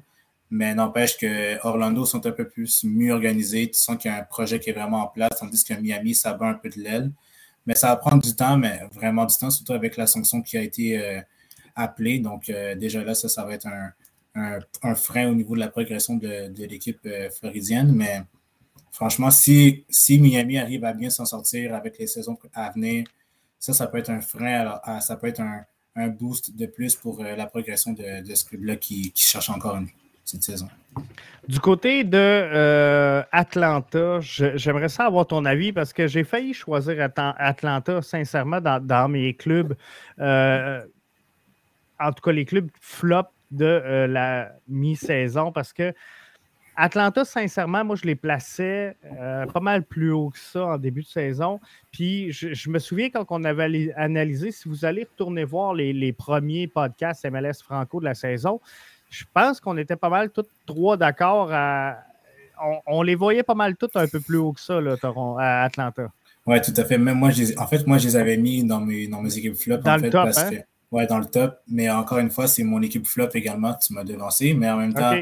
[0.50, 3.68] Mais n'empêche que Orlando sont un peu plus mieux organisés.
[3.70, 6.14] Tu sens qu'il y a un projet qui est vraiment en place, tandis que Miami,
[6.14, 7.10] ça bat un peu de l'aile.
[7.66, 10.56] Mais ça va prendre du temps, mais vraiment du temps, surtout avec la sanction qui
[10.56, 11.20] a été euh,
[11.76, 12.18] appelée.
[12.18, 13.92] Donc, euh, déjà là, ça, ça va être un,
[14.82, 17.92] un, frein au niveau de la progression de, de l'équipe euh, floridienne.
[17.92, 18.22] Mais
[18.90, 23.06] franchement, si, si Miami arrive à bien s'en sortir avec les saisons à venir,
[23.58, 26.96] ça, ça peut être un frein, alors, ça peut être un, un boost de plus
[26.96, 29.88] pour la progression de, de ce club-là qui, qui, cherche encore une,
[30.24, 30.68] cette saison.
[31.48, 37.10] Du côté de euh, Atlanta, j'aimerais ça avoir ton avis parce que j'ai failli choisir
[37.16, 39.74] Atlanta, sincèrement, dans, mes clubs.
[40.20, 40.84] Euh,
[41.98, 45.92] en tout cas, les clubs flop de euh, la mi-saison parce que
[46.76, 48.96] Atlanta, sincèrement, moi, je les plaçais
[49.52, 51.60] pas mal plus haut que ça en début de saison.
[51.90, 56.14] Puis, je, me souviens quand on avait analysé, si vous allez retourner voir les, les
[56.14, 58.58] premiers podcasts MLS Franco de la saison,
[59.12, 61.52] je pense qu'on était pas mal tous trois d'accord.
[62.86, 64.96] On, les voyait pas mal tous un peu plus haut que ça, là,
[65.38, 66.10] à Atlanta.
[66.46, 66.96] Oui, tout à fait.
[66.96, 69.78] Même moi, en fait, moi, je les avais mis dans mes, dans mes équipes flop.
[69.78, 70.50] Dans le top, hein?
[70.90, 71.60] ouais, dans le top.
[71.68, 73.74] Mais encore une fois, c'est mon équipe flop également.
[73.74, 74.54] Tu m'as devancé.
[74.54, 75.14] Mais en même temps,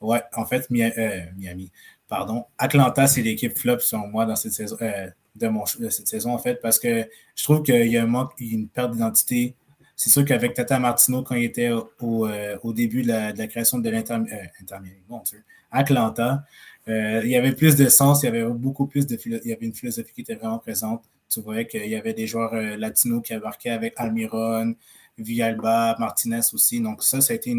[0.00, 1.70] ouais, en fait, euh, Miami,
[2.06, 2.44] pardon.
[2.58, 6.34] Atlanta, c'est l'équipe flop, selon moi, dans cette saison, euh, de, mon, de cette saison,
[6.34, 9.54] en fait, parce que je trouve qu'il y a un manque, une perte d'identité
[10.02, 13.90] c'est sûr qu'avec Tata Martino, quand il était au, euh, début de la, création de
[13.90, 15.38] l'Inter euh,
[15.70, 16.42] Atlanta,
[16.88, 19.52] euh, il y avait plus de sens, il y avait beaucoup plus de il y
[19.52, 21.04] avait une philosophie qui était vraiment présente.
[21.28, 24.74] Tu voyais qu'il y avait des joueurs latinos qui embarquaient avec Almiron,
[25.18, 26.80] Villalba, Martinez aussi.
[26.80, 27.54] Donc ça, ça a été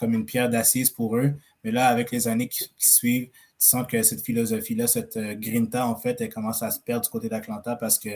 [0.00, 1.32] comme une pierre d'assise pour eux.
[1.62, 5.94] Mais là, avec les années qui, suivent, tu sens que cette philosophie-là, cette grinta, en
[5.94, 8.08] fait, elle commence à se perdre du côté d'Atlanta parce que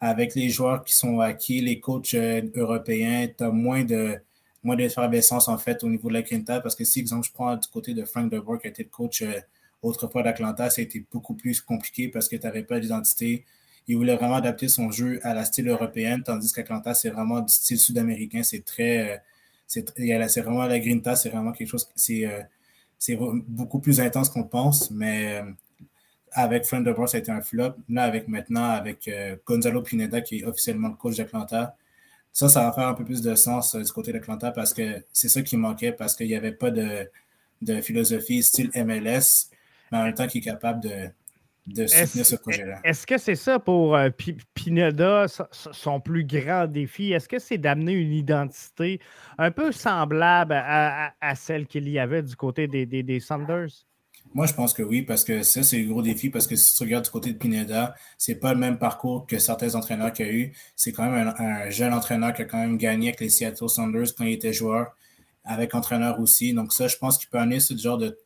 [0.00, 4.16] avec les joueurs qui sont acquis, les coachs euh, européens, tu as moins de
[4.62, 7.56] moins d'effervescence en fait au niveau de la Quinta parce que si, exemple, je prends
[7.56, 9.40] du côté de Frank DeBoer qui été le coach euh,
[9.82, 13.44] autrefois d'Atlanta, été beaucoup plus compliqué parce que tu n'avais pas d'identité.
[13.86, 17.52] Il voulait vraiment adapter son jeu à la style européenne, tandis qu'Atlanta, c'est vraiment du
[17.52, 18.42] style sud-américain.
[18.42, 19.12] C'est très.
[19.12, 19.16] Euh,
[19.66, 21.88] c'est vraiment la Grinta, c'est vraiment quelque chose.
[21.94, 25.42] C'est beaucoup plus intense qu'on pense, mais
[26.32, 27.74] avec Friend of ça a été un flop.
[27.88, 31.76] Là, avec maintenant, avec euh, Gonzalo Pineda, qui est officiellement le coach d'Atlanta,
[32.32, 35.02] ça, ça va faire un peu plus de sens euh, du côté d'Atlanta parce que
[35.12, 37.08] c'est ça qui manquait, parce qu'il n'y avait pas de,
[37.62, 39.50] de, philosophie style MLS,
[39.90, 41.08] mais en même temps qui est capable de,
[41.66, 42.80] de soutenir ce projet-là.
[42.84, 44.10] Est-ce que c'est ça pour euh,
[44.54, 47.12] Pineda, son plus grand défi?
[47.12, 49.00] Est-ce que c'est d'amener une identité
[49.38, 53.87] un peu semblable à, celle qu'il y avait du côté des, des, des Sanders?
[54.34, 56.74] Moi, je pense que oui, parce que ça, c'est le gros défi, parce que si
[56.74, 60.26] tu regardes du côté de Pineda, c'est pas le même parcours que certains entraîneurs qu'il
[60.26, 60.52] a eu.
[60.76, 64.14] C'est quand même un, jeune entraîneur qui a quand même gagné avec les Seattle Sounders
[64.16, 64.94] quand il était joueur,
[65.44, 66.52] avec entraîneur aussi.
[66.52, 68.18] Donc ça, je pense qu'il peut amener ce genre de,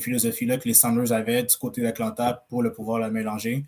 [0.00, 3.64] philosophie-là que les Sounders avaient du côté d'Atlanta pour le pouvoir la mélanger.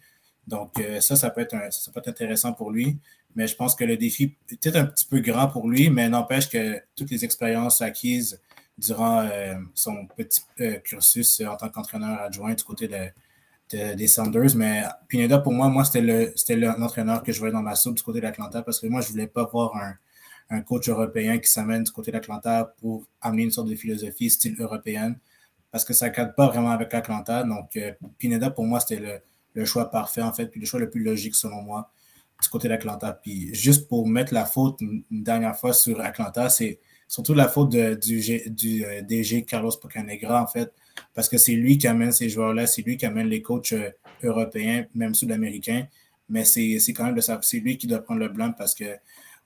[0.48, 2.98] Donc euh, ça, ça peut, être ça peut être intéressant pour lui.
[3.36, 6.08] Mais je pense que le défi est peut-être un petit peu grand pour lui, mais
[6.08, 8.40] n'empêche que toutes les expériences acquises
[8.78, 14.06] durant euh, son petit euh, cursus euh, en tant qu'entraîneur adjoint du côté de, des
[14.06, 14.54] Sanders.
[14.54, 18.20] Mais Pineda, pour moi, moi c'était l'entraîneur que je voyais dans ma soupe du côté
[18.20, 19.94] d'Atlanta parce que moi, je ne voulais pas voir un,
[20.50, 24.56] un coach européen qui s'amène du côté d'Atlanta pour amener une sorte de philosophie style
[24.60, 25.18] européenne
[25.72, 27.42] parce que ça ne cadre pas vraiment avec Atlanta.
[27.42, 27.78] Donc,
[28.18, 29.18] Pineda, pour moi, c'était le,
[29.54, 31.90] le, choix parfait, en fait, puis le choix le plus logique, selon moi,
[32.40, 33.12] du côté d'Atlanta.
[33.12, 37.70] Puis, juste pour mettre la faute une dernière fois sur Atlanta, c'est surtout la faute
[37.70, 40.72] du, du euh, DG Carlos Pocanegra, en fait,
[41.14, 43.90] parce que c'est lui qui amène ces joueurs-là, c'est lui qui amène les coachs euh,
[44.22, 45.86] européens, même sud-américains,
[46.28, 48.84] mais c'est quand même c'est lui qui doit prendre le blanc parce que,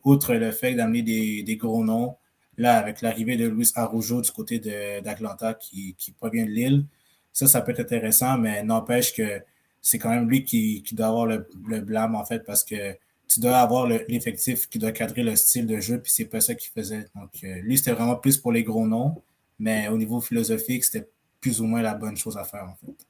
[0.05, 2.17] outre le fait d'amener des, gros noms,
[2.57, 6.87] là, avec l'arrivée de Luis Araujo du côté d'Atlanta qui, qui, provient de Lille,
[7.33, 9.43] ça, ça peut être intéressant, mais n'empêche que
[9.83, 12.97] c'est quand même lui qui, doit avoir le, le blâme, en fait, parce que
[13.31, 16.55] tu dois avoir l'effectif qui doit cadrer le style de jeu, puis c'est pas ça
[16.55, 17.07] qu'il faisait.
[17.15, 19.23] Donc, euh, lui, c'était vraiment plus pour les gros noms,
[19.59, 21.09] mais au niveau philosophique, c'était
[21.41, 23.07] plus ou moins la bonne chose à faire, en fait.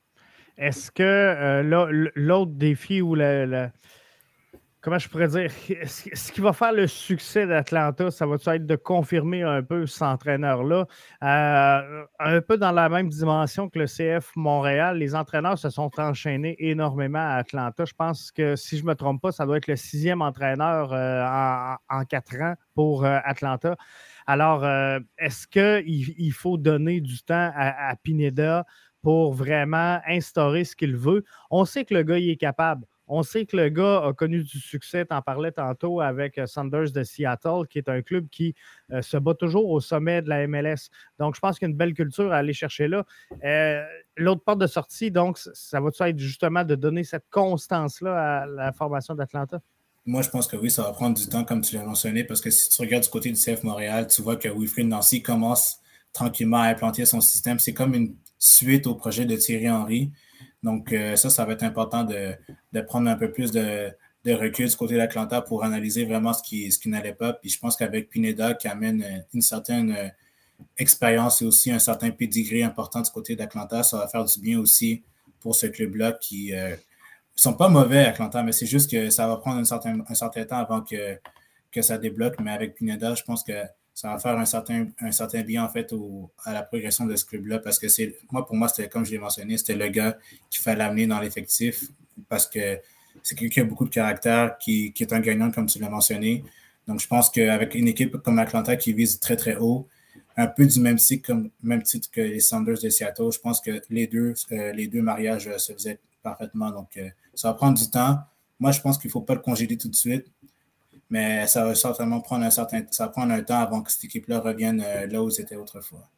[0.58, 3.72] Est-ce que euh, l'autre défi ou la,
[4.80, 5.50] comment je pourrais dire,
[5.86, 10.02] ce qui va faire le succès d'Atlanta, ça va être de confirmer un peu cet
[10.02, 10.86] entraîneur-là?
[11.22, 15.90] Euh, un peu dans la même dimension que le CF Montréal, les entraîneurs se sont
[15.98, 17.84] enchaînés énormément à Atlanta.
[17.84, 20.92] Je pense que si je ne me trompe pas, ça doit être le sixième entraîneur
[20.92, 23.76] euh, en, quatre ans pour euh, Atlanta.
[24.26, 24.64] Alors,
[25.18, 28.64] est-ce qu'il il faut donner du temps à, à Pineda
[29.02, 31.24] pour vraiment instaurer ce qu'il veut?
[31.50, 34.44] On sait que le gars, il est capable On sait que le gars a connu
[34.44, 38.28] du succès, tu en parlais tantôt avec euh, Sanders de Seattle, qui est un club
[38.30, 38.54] qui
[38.92, 40.90] euh, se bat toujours au sommet de la MLS.
[41.18, 43.04] Donc, je pense qu'il y a une belle culture à aller chercher là.
[43.44, 43.84] Euh,
[44.16, 48.72] l'autre porte de sortie, donc, ça va être justement de donner cette constance-là à la
[48.72, 49.60] formation d'Atlanta?
[50.06, 52.40] Moi, je pense que oui, ça va prendre du temps, comme tu l'as mentionné, parce
[52.40, 55.80] que si tu regardes du côté du CF Montréal, tu vois que Wilfried Nancy commence
[56.12, 57.58] tranquillement à implanter son système.
[57.58, 60.12] C'est comme une suite au projet de Thierry Henry.
[60.62, 63.92] Donc, euh, ça, ça va être important de, prendre un peu plus de,
[64.26, 67.32] recul du côté d'Atlanta pour analyser vraiment ce qui, ce qui n'allait pas.
[67.32, 70.08] Puis je pense qu'avec Pineda, qui amène une certaine euh,
[70.76, 74.60] expérience et aussi un certain pedigree important du côté d'Atlanta, ça va faire du bien
[74.60, 75.02] aussi
[75.40, 76.76] pour ce club-là qui ne euh,
[77.34, 80.44] sont pas mauvais, Atlanta, mais c'est juste que ça va prendre un certain, un certain
[80.44, 81.18] temps avant que,
[81.72, 82.38] que ça débloque.
[82.40, 83.52] Mais avec Pineda, je pense que
[83.94, 85.92] ça va faire un certain, un certain bien en fait
[86.44, 89.10] à la progression de ce club-là parce que c'est moi pour moi c'était comme je
[89.10, 90.16] l'ai mentionné c'était le gars
[90.48, 91.84] qu'il fallait amener dans l'effectif
[92.28, 92.78] parce que
[93.22, 96.44] c'est quelqu'un qui a beaucoup de caractère qui, est un gagnant comme tu l'as mentionné.
[96.86, 99.86] Donc je pense qu'avec une équipe comme Atlanta qui vise très très haut
[100.36, 103.82] un peu du même cycle même titre que les Sanders de Seattle je pense que
[103.90, 106.70] les deux euh, les deux mariages se faisaient parfaitement.
[106.70, 108.18] Donc euh, ça va prendre du temps.
[108.58, 110.26] Moi je pense qu'il ne faut pas le congédier tout de suite
[111.10, 114.82] mais ça va certainement prendre un certain ça un temps avant que cette équipe-là revienne
[114.84, 116.08] euh, là où c'était autrefois.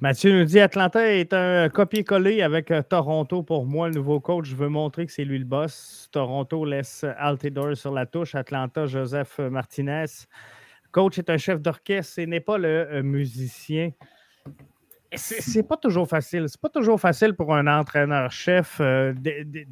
[0.00, 4.46] Mathieu nous dit Atlanta est un copier-coller avec euh, Toronto pour moi, le nouveau coach.
[4.46, 6.08] Je veux montrer que c'est lui le boss.
[6.10, 8.34] Toronto laisse Altidore sur la touche.
[8.34, 10.06] Atlanta, Joseph Martinez.
[10.92, 13.90] Coach est un chef d'orchestre et n'est pas le euh, musicien.
[15.14, 16.46] C'est pas toujours facile.
[16.48, 19.66] C'est pas toujours facile pour un entraîneur-chef de,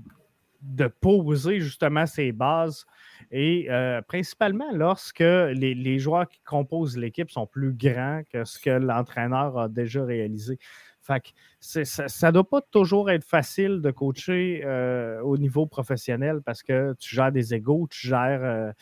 [0.62, 2.86] de, poser justement ses bases
[3.30, 8.70] et euh, principalement lorsque les, joueurs qui composent l'équipe sont plus grands que ce que
[8.70, 10.58] l'entraîneur a déjà réalisé.
[11.02, 11.22] Fait
[11.60, 16.94] ça ne doit pas toujours être facile de coacher euh, au niveau professionnel parce que
[16.98, 18.72] tu gères des égaux, tu gères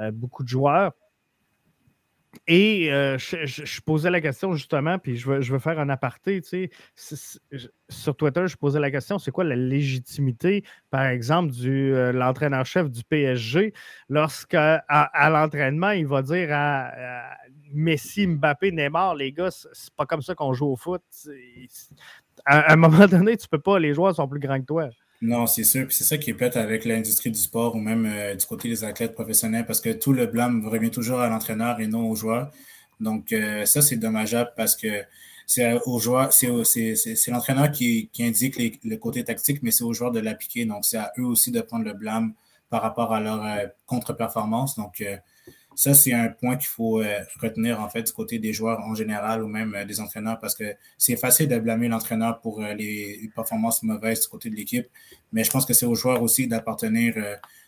[0.00, 0.92] euh, beaucoup de joueurs.
[2.46, 6.40] Et euh, je, posais la question justement, puis je veux, je veux faire un aparté.
[6.42, 7.40] Tu sais,
[7.88, 12.90] sur Twitter, je posais la question c'est quoi la légitimité, par exemple, de euh, l'entraîneur-chef
[12.90, 13.72] du PSG
[14.08, 16.92] lorsqu'à à, l'entraînement, il va dire à,
[17.72, 21.02] Messi, Mbappé, Neymar les gars, c'est pas comme ça qu'on joue au foot.
[22.44, 24.88] À, un moment donné, tu peux pas, les joueurs sont plus grands que toi.
[25.24, 25.86] Non, c'est sûr.
[25.86, 28.68] Puis c'est ça qui est peut-être avec l'industrie du sport ou même euh, du côté
[28.68, 32.14] des athlètes professionnels parce que tout le blâme revient toujours à l'entraîneur et non aux
[32.14, 32.50] joueurs.
[33.00, 35.02] Donc, euh, ça, c'est dommageable parce que
[35.46, 36.52] c'est aux joueurs, c'est
[37.28, 40.66] l'entraîneur qui, indique le côté tactique, mais c'est aux joueurs de l'appliquer.
[40.66, 42.34] Donc, c'est à eux aussi de prendre le blâme
[42.68, 44.76] par rapport à leur euh, contre-performance.
[44.76, 45.02] Donc,
[45.76, 48.94] ça, c'est un point qu'il faut euh, retenir en fait du côté des joueurs en
[48.94, 52.74] général ou même euh, des entraîneurs parce que c'est facile de blâmer l'entraîneur pour euh,
[52.74, 54.88] les performances mauvaises du côté de l'équipe,
[55.32, 57.14] mais je pense que c'est aux joueurs aussi d'appartenir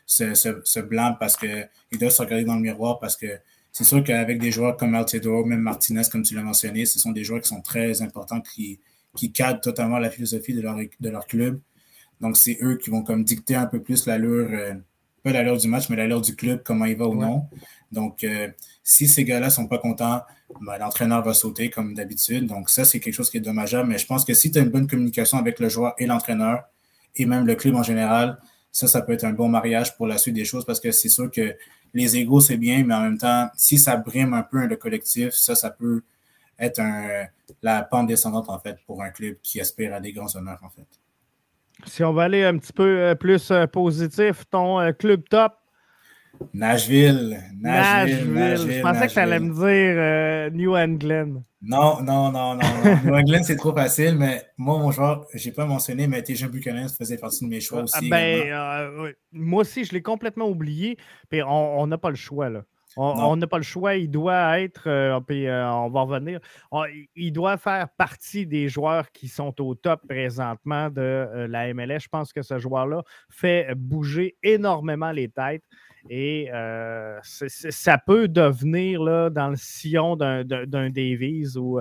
[0.07, 3.27] ce, ce, blâme parce qu'ils doivent se regarder dans le miroir parce que
[3.73, 7.13] c'est sûr qu'avec des joueurs comme Altidore, même Martinez, comme tu l'as mentionné, ce sont
[7.13, 8.81] des joueurs qui sont très importants, qui,
[9.17, 11.61] qui cadrent totalement la philosophie de leur, de leur club.
[12.21, 14.49] Donc, c'est eux qui vont comme dicter un peu plus l'allure
[15.27, 17.49] pas l'allure du match, mais l'allure du club, comment il va ou non.
[17.91, 18.49] Donc, euh,
[18.85, 20.23] si ces gars-là ne sont pas contents,
[20.61, 22.47] ben, l'entraîneur va sauter comme d'habitude.
[22.47, 23.89] Donc, ça, c'est quelque chose qui est dommageable.
[23.89, 26.63] Mais je pense que si tu as une bonne communication avec le joueur et l'entraîneur,
[27.17, 28.39] et même le club en général,
[28.71, 31.09] ça, ça peut être un bon mariage pour la suite des choses parce que c'est
[31.09, 31.57] sûr que
[31.93, 35.31] les égaux, c'est bien, mais en même temps, si ça brime un peu le collectif,
[35.31, 36.05] ça, ça peut
[36.57, 36.81] être
[37.63, 40.71] la pente descendante, en fait, pour un club qui aspire à des grands honneurs, en
[40.71, 40.87] fait.
[41.85, 45.53] Si on va aller un petit peu euh, plus euh, positif, ton euh, club top.
[46.53, 47.39] Nashville.
[47.61, 48.57] Nashville.
[48.57, 51.43] Je pensais que tu allais me dire New England.
[51.63, 52.61] Non, non, non, non.
[53.05, 56.49] New England, c'est trop facile, mais moi, mon joueur, je n'ai pas mentionné, mais TJ
[56.49, 58.11] Buchanan faisait partie de mes choix aussi.
[58.11, 60.99] Ben, moi aussi, je l'ai complètement oublié.
[61.31, 62.65] Puis on n'a pas le choix, là.
[62.97, 63.97] On n'a pas le choix.
[63.97, 66.41] Il doit être, euh, euh, on va revenir,
[67.15, 72.01] il doit faire partie des joueurs qui sont au top présentement de euh, la MLS.
[72.01, 75.65] Je pense que ce joueur-là fait bouger énormément les têtes
[76.09, 76.49] et
[77.23, 81.81] ça peut devenir là, dans le sillon d'un Davies ou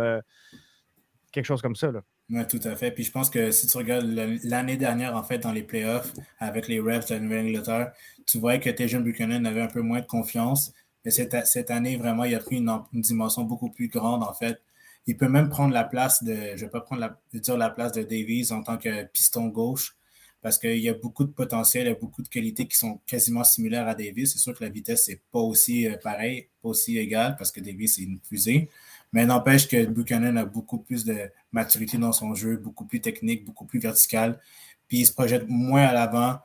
[1.31, 1.91] quelque chose comme ça.
[2.29, 2.89] Oui, tout à fait.
[2.91, 4.07] Puis je pense que si tu regardes
[4.43, 7.91] l'année dernière, en fait, dans les playoffs, avec les Revs de Nouvelle-Angleterre,
[8.25, 10.73] tu vois que Tejan Buchanan avait un peu moins de confiance.
[11.05, 14.59] Mais cette, cette, année, vraiment, il a pris une, dimension beaucoup plus grande, en fait.
[15.07, 17.91] Il peut même prendre la place de, je vais pas prendre la, dire la place
[17.91, 19.95] de Davies en tant que piston gauche,
[20.41, 22.99] parce qu'il y a beaucoup de potentiel, il y a beaucoup de qualités qui sont
[23.05, 24.33] quasiment similaires à Davis.
[24.33, 27.59] C'est sûr que la vitesse n'est pas aussi euh, pareil, pas aussi égale, parce que
[27.59, 28.69] Davis est une fusée.
[29.13, 33.45] Mais n'empêche que Buchanan a beaucoup plus de maturité dans son jeu, beaucoup plus technique,
[33.45, 34.39] beaucoup plus vertical.
[34.87, 36.39] Puis il se projette moins à l'avant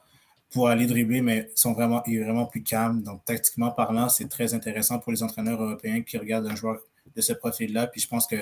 [0.51, 3.03] pour aller dribbler, mais sont vraiment, il est vraiment plus calme.
[3.03, 6.81] Donc, tactiquement parlant, c'est très intéressant pour les entraîneurs européens qui regardent un joueur
[7.15, 7.87] de ce profil-là.
[7.87, 8.37] Puis je pense que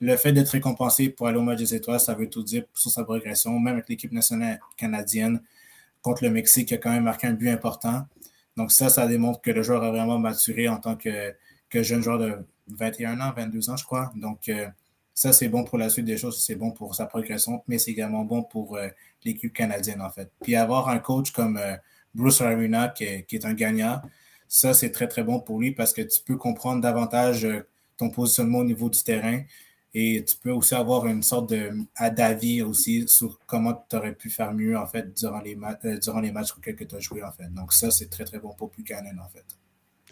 [0.00, 2.90] le fait d'être récompensé pour aller au match des étoiles, ça veut tout dire sur
[2.90, 5.40] sa progression, même avec l'équipe nationale canadienne
[6.02, 8.06] contre le Mexique, qui a quand même marqué un but important.
[8.56, 11.34] Donc, ça, ça démontre que le joueur a vraiment maturé en tant que,
[11.72, 12.38] jeune joueur de
[12.68, 14.10] 21 ans, 22 ans, je crois.
[14.16, 14.66] Donc, euh,
[15.16, 17.90] ça, c'est bon pour la suite des choses, c'est bon pour sa progression, mais c'est
[17.90, 18.88] également bon pour euh,
[19.24, 20.30] l'équipe canadienne, en fait.
[20.42, 21.74] Puis avoir un coach comme euh,
[22.14, 24.02] Bruce Arena, qui est, un gagnant,
[24.46, 27.48] ça, c'est très, très bon pour lui parce que tu peux comprendre davantage
[27.96, 29.40] ton positionnement au niveau du terrain
[29.94, 31.54] et tu peux aussi avoir une sorte
[32.12, 35.56] d'avis aussi sur comment tu aurais pu faire mieux, en fait, durant les,
[36.02, 37.48] durant les matchs auxquels tu as joué, en fait.
[37.54, 39.46] Donc, ça, c'est très, très bon pour Buchanan, en fait.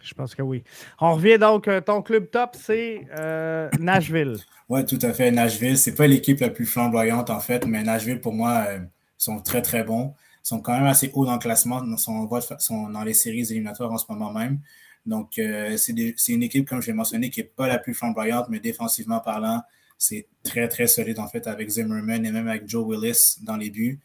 [0.05, 0.63] Je pense que oui.
[1.01, 4.37] On revient donc, euh, ton club top, c'est euh, Nashville.
[4.71, 5.31] Oui, tout à fait.
[5.31, 8.79] Nashville, c'est pas l'équipe la plus flamboyante, en fait, mais Nashville, pour moi, euh,
[9.19, 10.15] sont très, très bons.
[10.43, 11.85] Ils sont quand même assez hauts dans le classement.
[11.99, 12.27] Sont,
[12.59, 14.61] sont dans les séries éliminatoires en ce moment même.
[15.05, 18.59] Donc, c'est une équipe, comme je l'ai mentionné, qui n'est pas la plus flamboyante, mais
[18.59, 19.61] défensivement parlant,
[19.99, 23.69] c'est très, très solide, en fait, avec Zimmerman et même avec Joe Willis dans les
[23.69, 24.01] buts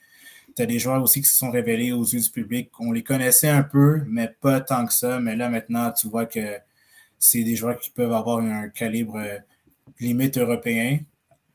[0.55, 2.71] tu as des joueurs aussi qui se sont révélés aux yeux du public.
[2.79, 5.19] On les connaissait un peu, mais pas tant que ça.
[5.19, 6.57] Mais là, maintenant, tu vois que
[7.17, 9.37] c'est des joueurs qui peuvent avoir un calibre euh,
[9.99, 10.99] limite européen.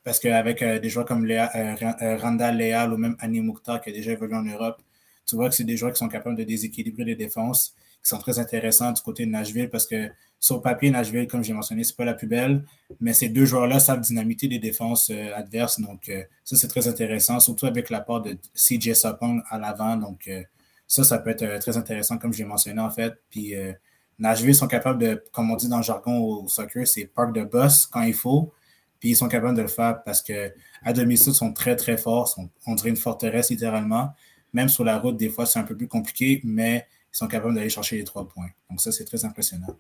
[0.05, 3.91] Parce qu'avec euh, des joueurs comme Léa, euh, Randall Leal ou même Annie Moukta qui
[3.91, 4.83] a déjà évolué en Europe,
[5.27, 8.19] tu vois que c'est des joueurs qui sont capables de déséquilibrer les défenses, qui sont
[8.19, 10.11] très intéressants du côté de Nashville parce que
[10.45, 12.67] sur papier, Nashville, comme j'ai mentionné, c'est pas la plus belle,
[13.01, 15.81] mais ces deux joueurs-là savent dynamiter les défenses euh, adverses.
[15.81, 19.97] Donc, euh, ça, c'est très intéressant, surtout avec l'apport de CJ Sapong à l'avant.
[19.97, 20.43] Donc, euh,
[20.87, 23.15] ça, ça peut être très intéressant, comme j'ai mentionné, en fait.
[23.31, 23.55] Puis,
[24.19, 27.43] Nashville sont capables de, comme on dit dans le jargon au soccer, c'est park de
[27.43, 28.53] boss quand il faut.
[29.01, 31.97] Puis, ils sont capables de le faire parce que à domicile, ils sont très, très
[31.97, 32.39] forts.
[32.67, 34.11] on dirait une forteresse, littéralement.
[34.53, 37.55] Même sur la route, des fois, c'est un peu plus compliqué, mais ils sont capables
[37.55, 38.51] d'aller chercher les trois points.
[38.69, 39.75] Donc, ça, c'est très impressionnant.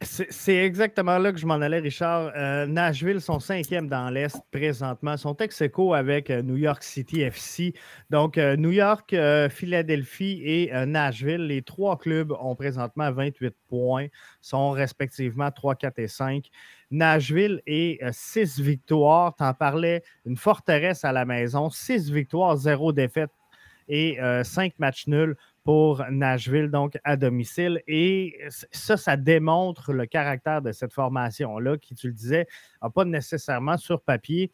[0.00, 2.30] C'est exactement là que je m'en allais, Richard.
[2.36, 5.14] Euh, Nashville sont cinquième dans l'Est présentement.
[5.14, 7.74] Ils sont ex avec euh, New York City FC.
[8.08, 9.12] Donc, euh, New York,
[9.50, 14.06] Philadelphie et Nashville, les trois clubs ont présentement 28 points,
[14.40, 16.44] sont respectivement 3, 4 et 5.
[16.92, 19.34] Nashville et 6 victoires.
[19.34, 21.70] Tu en parlais, une forteresse à la maison.
[21.70, 23.30] 6 victoires, 0 défaite
[23.88, 25.34] et 5 matchs nuls
[25.68, 27.82] pour Nashville, donc à domicile.
[27.86, 28.38] Et
[28.72, 32.46] ça, ça démontre le caractère de cette formation-là, qui, tu le disais,
[32.82, 34.50] n'a pas nécessairement sur papier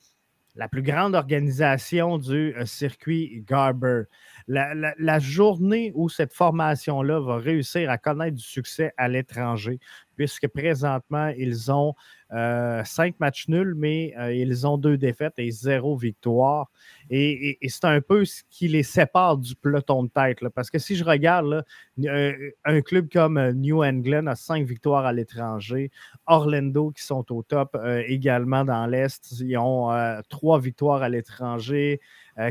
[0.56, 4.02] la plus grande organisation du euh, circuit Garber.
[4.46, 9.78] La, journée où cette formation-là va réussir à connaître du succès à l'étranger,
[10.16, 11.94] puisque présentement, ils ont
[12.32, 16.70] euh, cinq matchs nuls, mais euh, ils ont deux défaites et zéro victoire.
[17.10, 20.38] Et, c'est un peu ce qui les sépare du peloton de tête.
[20.54, 21.64] parce que si je regarde,
[22.04, 25.90] euh, un club comme New England a cinq victoires à l'étranger.
[26.26, 27.76] Orlando, qui sont au top
[28.06, 29.90] également dans l'Est, ils ont
[30.28, 32.00] trois victoires à l'étranger.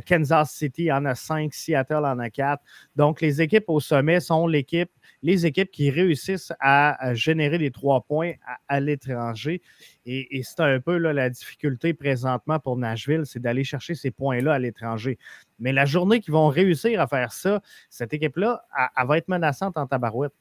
[0.06, 2.64] Kansas City en a cinq, Seattle en a quatre.
[2.96, 8.34] Donc, les équipes au sommet sont les équipes qui réussissent à, générer les trois points
[8.68, 9.62] à, l'étranger.
[10.06, 14.60] Et, c'est un peu la difficulté présentement pour Nashville, c'est d'aller chercher ces points-là à
[14.60, 15.18] l'étranger.
[15.60, 18.66] Mais la journée qu'ils vont réussir à faire ça, cette équipe-là,
[18.98, 20.34] elle, va être menaçante en tabarouette.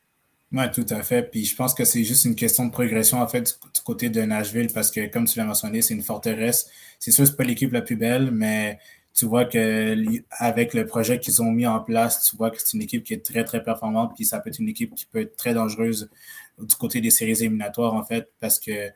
[0.52, 1.30] Oui, tout à fait.
[1.30, 4.20] Puis je pense que c'est juste une question de progression, en fait, du, côté de
[4.22, 6.68] Nashville, parce que, comme tu l'as mentionné, c'est une forteresse.
[6.98, 8.78] C'est sûr, ce n'est pas l'équipe la plus belle, mais
[9.14, 9.96] tu vois que
[10.30, 13.14] avec le projet qu'ils ont mis en place, tu vois que c'est une équipe qui
[13.14, 16.10] est très, très performante, puis ça peut être une équipe qui peut être très dangereuse
[16.58, 18.90] du côté des séries éliminatoires, en fait, parce que,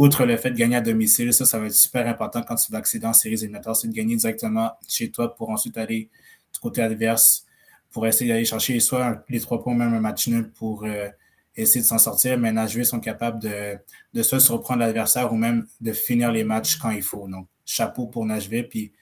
[0.00, 2.72] outre le fait de gagner à domicile, ça, ça va être super important quand tu
[2.72, 6.08] vas accéder en séries éliminatoires, c'est de gagner directement chez toi pour ensuite aller
[6.54, 7.44] du côté adverse,
[7.90, 11.08] pour essayer d'aller chercher soit les trois points, même un match nul pour euh,
[11.54, 12.38] essayer de s'en sortir.
[12.38, 13.76] Mais Nashville sont capables de,
[14.14, 17.28] de se reprendre l'adversaire ou même de finir les matchs quand il faut.
[17.28, 18.68] Donc, chapeau pour Nashville.
[18.70, 18.92] Puis,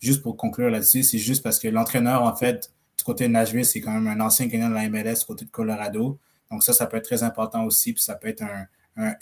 [0.00, 3.64] juste pour conclure là-dessus, c'est juste parce que l'entraîneur, en fait, du côté de Nashville,
[3.64, 6.18] c'est quand même un ancien gagnant de la MLS du côté de Colorado.
[6.50, 8.66] Donc ça, ça peut être très important aussi, puis ça peut être un,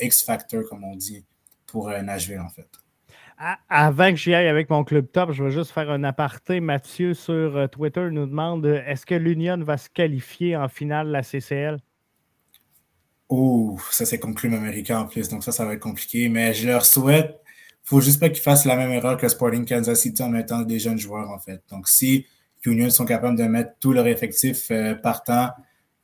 [0.01, 1.25] X-factor, comme on dit,
[1.67, 2.69] pour euh, Nashville, en fait.
[3.69, 6.61] Avant que j'y aille avec mon club top, je vais juste faire un aparté.
[6.61, 11.13] Mathieu sur euh, Twitter nous demande est-ce que l'Union va se qualifier en finale de
[11.13, 11.79] la CCL?
[13.29, 16.29] Oh, ça c'est comme club américain en plus, donc ça, ça va être compliqué.
[16.31, 17.43] Mais je leur souhaite
[17.87, 20.81] faut juste pas qu'ils fassent la même erreur que Sporting Kansas City en mettant des
[20.81, 21.63] jeunes joueurs, en fait.
[21.71, 22.27] Donc, si
[22.65, 25.51] Union sont capables de mettre tout leur effectif euh, partant,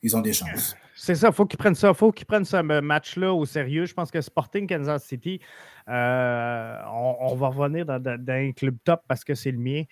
[0.01, 0.77] ils ont des chances.
[1.05, 3.87] C'est ça, faut qu'ils prennent ça, faut qu'ils prennent ce match-là au sérieux.
[3.87, 5.41] Je pense que Sporting Kansas City,
[5.89, 9.83] euh, on, va revenir dans, un club top parce que c'est le mien.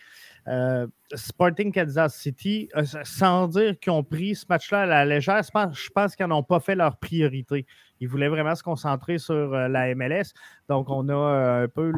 [0.46, 5.42] euh, Sporting Kansas City, euh, sans dire qu'ils ont pris ce match-là à la légère,
[5.42, 7.66] je pense qu'ils n'ont pas fait leur priorité.
[7.98, 10.32] Ils voulaient vraiment se concentrer sur la MLS.
[10.68, 11.92] Donc, on a un peu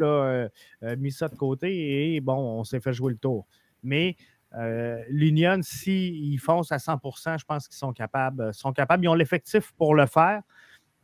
[0.96, 3.46] mis ça de côté et bon, on s'est fait jouer le tour.
[3.82, 4.16] Mais
[5.08, 9.04] l'Union, s'ils foncent à 100% je pense qu'ils sont capables, sont capables.
[9.04, 10.42] Ils ont l'effectif pour le faire.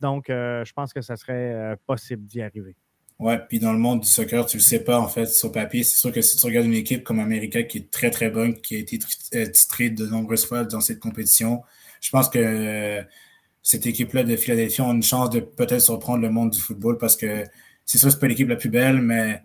[0.01, 2.75] Donc, je pense que ça serait possible d'y arriver.
[3.19, 5.83] Ouais, puis dans le monde du soccer, tu le sais pas, en fait, sur papier.
[5.83, 8.55] C'est sûr que si tu regardes une équipe comme America qui est très, très bonne,
[8.61, 8.97] qui a été
[9.35, 11.61] euh, titrée de nombreuses fois dans cette compétition,
[11.99, 13.03] je pense que euh,
[13.61, 17.17] cette équipe-là de Philadelphie a une chance de peut-être surprendre le monde du football parce
[17.17, 17.43] que
[17.85, 19.43] c'est sûr, c'est pas l'équipe la plus belle, mais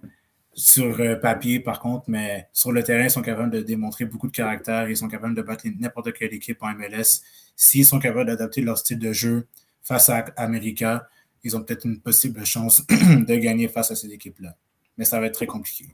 [0.55, 4.26] sur euh, papier, par contre, mais sur le terrain, ils sont capables de démontrer beaucoup
[4.26, 4.88] de caractère.
[4.88, 7.22] Ils sont capables de battre n'importe quelle équipe en MLS.
[7.57, 9.46] S'ils sont capables d'adapter leur style de jeu
[9.82, 11.09] face à America,
[11.42, 14.57] ils ont peut-être une possible chance de gagner face à cette équipe-là.
[14.96, 15.86] Mais ça va être très compliqué.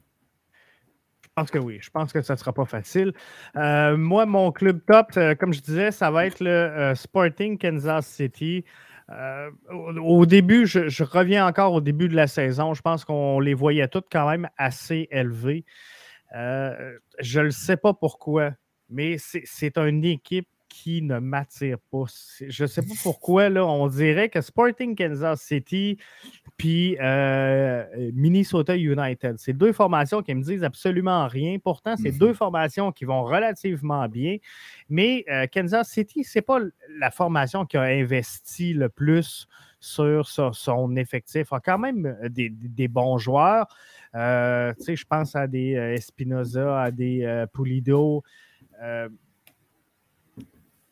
[1.23, 1.79] Je pense que oui.
[1.81, 3.13] Je pense que ça ne sera pas facile.
[3.57, 8.07] Euh, moi, mon club top, euh, comme je disais, ça va être le Sporting Kansas
[8.07, 8.65] City.
[9.71, 12.75] Au, début, je, reviens encore au début de la saison.
[12.75, 15.65] Je pense qu'on les voyait toutes quand même assez élevés.
[16.33, 18.53] je ne sais pas pourquoi,
[18.89, 22.05] mais c'est une équipe qui ne m'attire pas.
[22.41, 25.99] Je ne sais pas pourquoi, là, on dirait que Sporting Kansas City
[26.61, 31.57] puis euh, Minnesota United, c'est deux formations qui me disent absolument rien.
[31.59, 32.35] Pourtant, c'est deux mhm.
[32.35, 34.37] formations qui vont relativement bien.
[34.91, 36.59] Mais euh, Kansas City, ce n'est pas
[36.99, 39.49] la formation qui a investi le plus
[39.81, 41.49] sur son, effectif.
[41.51, 43.67] Il a quand même euh, des, bons joueurs.
[44.13, 48.23] je pense à des Espinoza, à des Pulido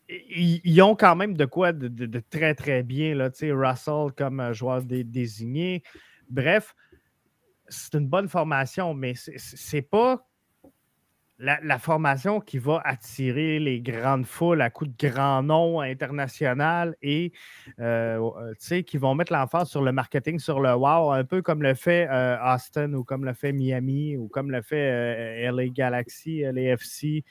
[0.08, 3.14] ils, ont quand même de quoi de, très, très bien.
[3.14, 5.82] Là, Russell comme euh, joueur désigné.
[6.30, 6.74] Bref,
[7.68, 10.27] c'est une bonne formation, mais c'est pas
[11.38, 17.32] la, formation qui va attirer les grandes foules à coup de grands noms internationaux et
[17.78, 18.30] euh,
[18.70, 21.74] euh, qui vont mettre l'emphase sur le marketing, sur le wow, un peu comme le
[21.74, 22.08] fait
[22.42, 27.24] Austin ou comme le fait Miami ou comme le fait LA Galaxy, LAFC.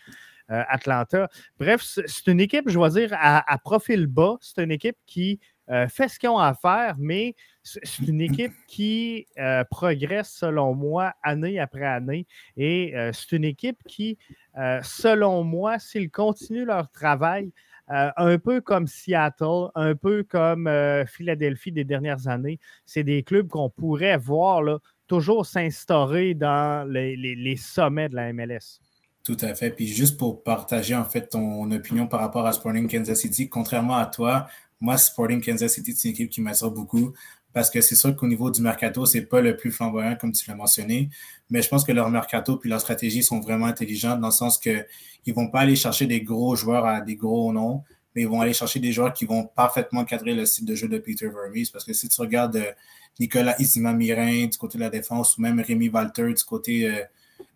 [0.50, 1.28] Euh, Atlanta.
[1.60, 4.38] Bref, c'est une équipe, je vais dire, à, profil bas.
[4.40, 8.54] C'est une équipe qui euh, fait ce qu'ils ont à faire, mais c'est une équipe
[8.68, 12.26] qui euh, progresse, selon moi, année après année.
[12.56, 14.18] Et c'est une équipe qui,
[14.56, 17.52] selon moi, s'ils continuent leur travail,
[17.90, 20.70] un peu comme Seattle, un peu comme
[21.08, 27.56] Philadelphie des dernières années, c'est des clubs qu'on pourrait voir là, toujours s'instaurer dans les,
[27.58, 28.80] sommets de la MLS.
[29.24, 29.72] Tout à fait.
[29.72, 33.98] Puis juste pour partager en fait ton opinion par rapport à Sporting Kansas City, contrairement
[33.98, 34.48] à toi,
[34.80, 37.14] moi, Sporting Kansas City, c'est une équipe qui m'attire beaucoup
[37.54, 40.48] parce que c'est sûr qu'au niveau du mercato, c'est pas le plus flamboyant comme tu
[40.48, 41.10] l'as mentionné,
[41.50, 44.58] mais je pense que leur mercato puis leur stratégie sont vraiment intelligentes dans le sens
[44.58, 44.86] que
[45.26, 48.42] ils vont pas aller chercher des gros joueurs à des gros noms, mais ils vont
[48.42, 51.70] aller chercher des joueurs qui vont parfaitement cadrer le style de jeu de Peter Vermees
[51.72, 52.72] parce que si tu regardes euh,
[53.20, 57.04] Nicolas Isima Mirin du côté de la défense ou même Rémi Walter du côté euh,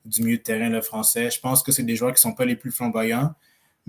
[0.06, 1.30] du milieu de terrain le français.
[1.30, 3.34] Je pense que c'est des joueurs qui ne sont pas les plus flamboyants,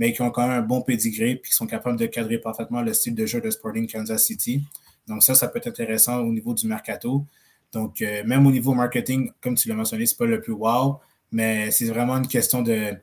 [0.03, 2.83] mais qui ont quand même un bon pedigree et qui sont capables de cadrer parfaitement
[2.83, 4.65] le style de jeu de Sporting Kansas City.
[5.07, 7.25] Donc ça, ça peut être intéressant au niveau du mercato.
[7.71, 10.55] Donc euh, même au niveau marketing, comme tu l'as mentionné, ce n'est pas le plus
[10.55, 10.99] wow,
[11.31, 12.97] mais c'est vraiment une question de,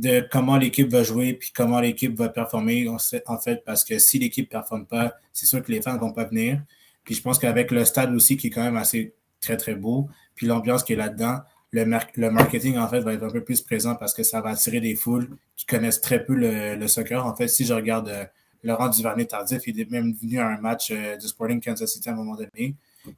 [0.00, 4.18] de comment l'équipe va jouer puis comment l'équipe va performer en fait parce que si
[4.18, 6.60] l'équipe ne performe pas, c'est sûr que les fans ne vont pas venir.
[7.04, 10.08] Puis je pense qu'avec le stade aussi qui est quand même assez très très beau,
[10.34, 11.38] puis l'ambiance qui est là-dedans,
[11.72, 14.80] le, marketing, en fait, va être un peu plus présent parce que ça va attirer
[14.80, 17.24] des foules qui connaissent très peu le, soccer.
[17.24, 18.24] En fait, si je regarde euh,
[18.62, 22.12] Laurent Duvernay-Tardif, il est même venu à un match euh, du Sporting Kansas City à
[22.12, 22.76] un moment donné.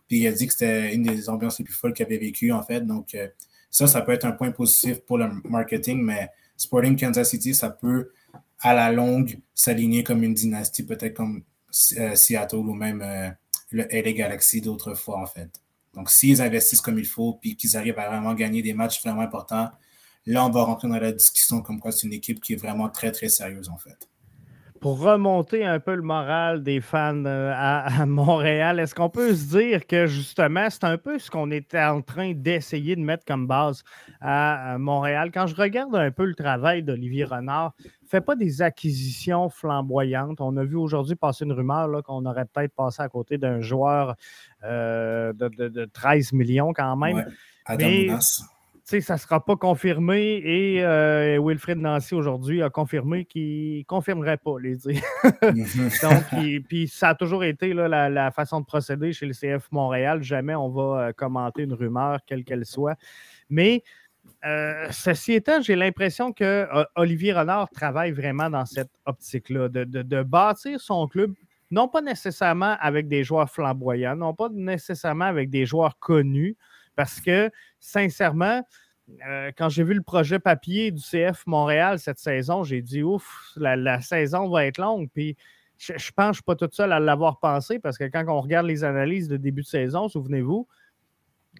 [0.08, 2.52] Puis il a dit que c'était une des ambiances les plus folles qu'il avait vécues,
[2.52, 2.80] en fait.
[2.80, 3.26] Donc, euh,
[3.70, 7.70] ça, ça peut être un point positif pour le marketing, mais Sporting Kansas City, ça
[7.70, 8.12] peut,
[8.60, 13.04] à la longue, s'aligner comme une dynastie, peut-être comme Seattle ou même
[13.72, 15.50] le LA Galaxy d'autres fois, en fait.
[15.94, 19.22] Donc, s'ils investissent comme il faut, puis qu'ils arrivent à vraiment gagner des matchs vraiment
[19.22, 19.70] importants,
[20.26, 22.88] là, on va rentrer dans la discussion comme quoi c'est une équipe qui est vraiment
[22.88, 24.08] très, très sérieuse, en fait.
[24.84, 29.56] Pour remonter un peu le moral des fans euh, à, Montréal, est-ce qu'on peut se
[29.56, 33.46] dire que justement, c'est un peu ce qu'on était en train d'essayer de mettre comme
[33.46, 33.82] base
[34.20, 35.30] à Montréal?
[35.32, 37.72] Quand je regarde un peu le travail d'Olivier Renard,
[38.06, 40.42] fait pas des acquisitions flamboyantes.
[40.42, 44.16] On a vu aujourd'hui passer une rumeur qu'on aurait peut-être passé à côté d'un joueur
[44.64, 47.24] euh, de, 13 millions quand même.
[47.78, 48.10] Mais,
[48.84, 54.36] ça ne sera pas confirmé et euh, Wilfred Nancy aujourd'hui a confirmé qu'il ne confirmerait
[54.36, 55.02] pas les dire.
[55.42, 60.22] Donc, puis ça a toujours été la, la, façon de procéder chez le CF Montréal.
[60.22, 62.96] Jamais on va euh, commenter une rumeur, quelle qu'elle soit.
[63.48, 63.82] Mais
[64.90, 66.66] ceci étant, j'ai l'impression que
[66.96, 71.32] Olivier Renard travaille vraiment dans cette optique-là, de, bâtir son club,
[71.70, 76.56] non pas nécessairement avec des joueurs flamboyants, non pas nécessairement avec des joueurs connus,
[76.96, 78.62] parce que, sincèrement,
[79.56, 84.00] quand j'ai vu le projet papier du CF Montréal cette saison, j'ai dit ouf, la,
[84.00, 85.08] saison va être longue.
[85.12, 85.36] Puis
[85.78, 88.24] je, pense que je ne suis pas tout seul à l'avoir pensé parce que quand
[88.28, 90.66] on regarde les analyses de début de saison, souvenez-vous,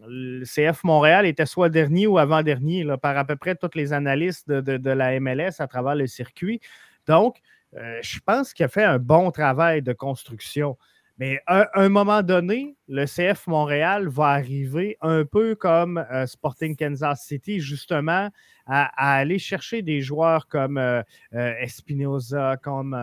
[0.06, 4.50] le CF Montréal était soit dernier ou avant-dernier par à peu près toutes les analystes
[4.50, 6.60] de, la MLS à travers le circuit.
[7.06, 7.40] Donc,
[7.76, 10.76] euh, je pense qu'il a fait un bon travail de construction.
[11.18, 16.76] Mais à un moment donné, le CF Montréal va arriver un peu comme euh, Sporting
[16.76, 18.30] Kansas City, justement,
[18.66, 21.02] à, aller chercher des joueurs comme euh,
[21.32, 22.94] Espinoza, comme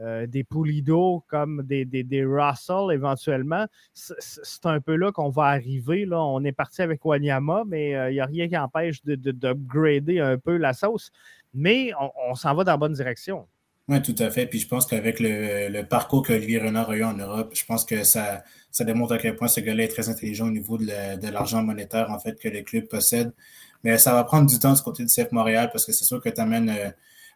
[0.00, 3.66] euh, des Pulido comme des, Russell éventuellement.
[3.94, 6.06] C'est un peu là qu'on va arriver.
[6.06, 6.22] Là.
[6.22, 10.22] On est parti avec Wanyama, mais il euh, n'y a rien qui empêche d'upgrader de,
[10.22, 11.10] un peu la sauce.
[11.52, 11.90] Mais
[12.28, 13.48] on, s'en va dans la bonne direction.
[13.88, 14.46] Oui, tout à fait.
[14.46, 18.04] Puis je pense qu'avec le, parcours qu'Olivier Renard a eu en Europe, je pense que
[18.04, 21.62] ça, ça démontre à quel point ce gars-là est très intelligent au niveau de l'argent
[21.62, 23.32] monétaire en fait que les clubs possèdent.
[23.84, 26.20] Mais ça va prendre du temps du côté du CF Montréal parce que c'est sûr
[26.20, 26.90] que tu amènes euh,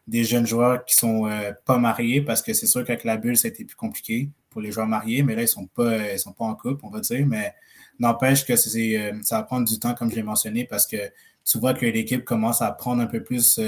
[0.07, 3.37] des jeunes joueurs qui sont euh, pas mariés parce que c'est sûr qu'avec la bulle,
[3.37, 6.19] ça a été plus compliqué pour les joueurs mariés, mais là, ils sont pas, ils
[6.19, 7.25] sont pas en couple, on va dire.
[7.25, 7.53] Mais
[7.99, 10.97] n'empêche que c'est, euh, ça va prendre du temps, comme je l'ai mentionné, parce que
[11.45, 13.59] tu vois que l'équipe commence à prendre un peu plus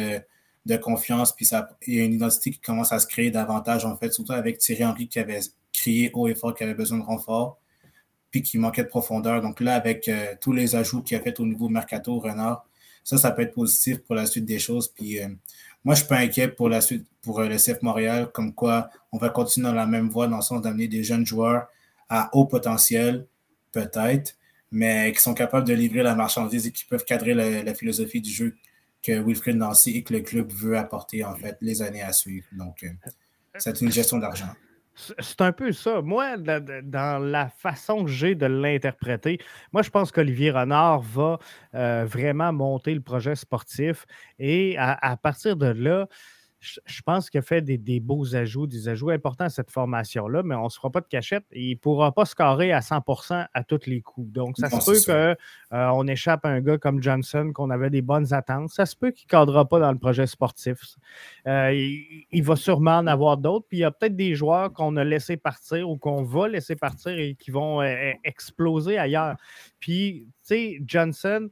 [0.65, 3.85] de confiance, puis ça, il y a une identité qui commence à se créer davantage,
[3.85, 5.39] en fait, surtout avec Thierry Henry qui avait
[5.71, 7.59] crié haut et fort qu'il avait besoin de renfort,
[8.31, 9.41] puis qui manquait de profondeur.
[9.41, 10.09] Donc là, avec
[10.41, 12.65] tous les ajouts qu'il a fait au niveau Mercato, Renard,
[13.03, 14.87] ça, ça peut être positif pour la suite des choses.
[14.87, 15.19] Puis
[15.85, 18.89] moi, je suis pas inquiet pour la suite, pour euh, le CF Montréal, comme quoi
[19.11, 21.67] on va continuer dans la même voie, dans le sens d'amener des jeunes joueurs
[22.09, 23.27] à haut potentiel,
[23.71, 24.35] peut-être,
[24.71, 28.31] mais qui sont capables de livrer la marchandise et qui peuvent cadrer la, philosophie du
[28.31, 28.55] jeu
[29.05, 32.47] que Wilfred Nancy et que le club veut apporter, en fait, les années à suivre.
[32.53, 32.89] Donc, euh,
[33.57, 34.49] c'est une gestion d'argent.
[35.19, 36.01] C'est un peu ça.
[36.01, 39.39] Moi, dans la façon que j'ai de l'interpréter,
[39.73, 41.37] moi, je pense qu'Olivier Renard va
[41.73, 44.05] euh, vraiment monter le projet sportif
[44.39, 46.07] et à partir de là,
[46.85, 50.55] je pense qu'il a fait des, beaux ajouts, des ajouts importants à cette formation-là, mais
[50.55, 51.45] on ne se fera pas de cachette.
[51.51, 54.31] il ne pourra pas scorer à 100% à tous les coups.
[54.31, 55.35] Donc, ça se peut
[55.69, 58.69] qu'on euh, échappe à un gars comme Johnson, qu'on avait des bonnes attentes.
[58.69, 60.79] Ça se peut qu'il ne cadrera pas dans le projet sportif.
[61.47, 61.71] Euh,
[62.31, 63.65] il, va sûrement en avoir d'autres.
[63.67, 66.75] Puis il y a peut-être des joueurs qu'on a laissé partir ou qu'on va laisser
[66.75, 69.35] partir et qui vont euh, exploser ailleurs.
[69.79, 71.49] Puis, tu sais, Johnson,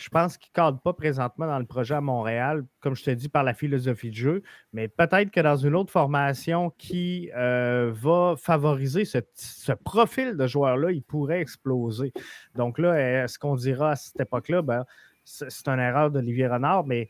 [0.00, 3.10] je pense qu'il ne cadre pas présentement dans le projet à Montréal, comme je te
[3.10, 4.42] dis, par la philosophie de jeu,
[4.72, 10.90] mais peut-être que dans une autre formation qui euh, va favoriser ce, profil de joueur-là,
[10.90, 12.12] il pourrait exploser.
[12.54, 14.84] Donc là, est-ce qu'on dira à cette époque-là, ben,
[15.24, 17.08] c'est une erreur d'Olivier Renard, mais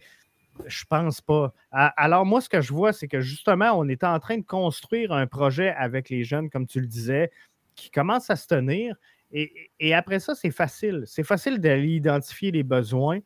[0.66, 1.54] je pense pas.
[1.70, 5.12] Alors, moi, ce que je vois, c'est que justement, on est en train de construire
[5.12, 7.30] un projet avec les jeunes, comme tu le disais,
[7.76, 8.96] qui commence à se tenir
[9.32, 11.04] et, après ça, c'est facile.
[11.06, 13.20] C'est facile d'aller identifier les besoins,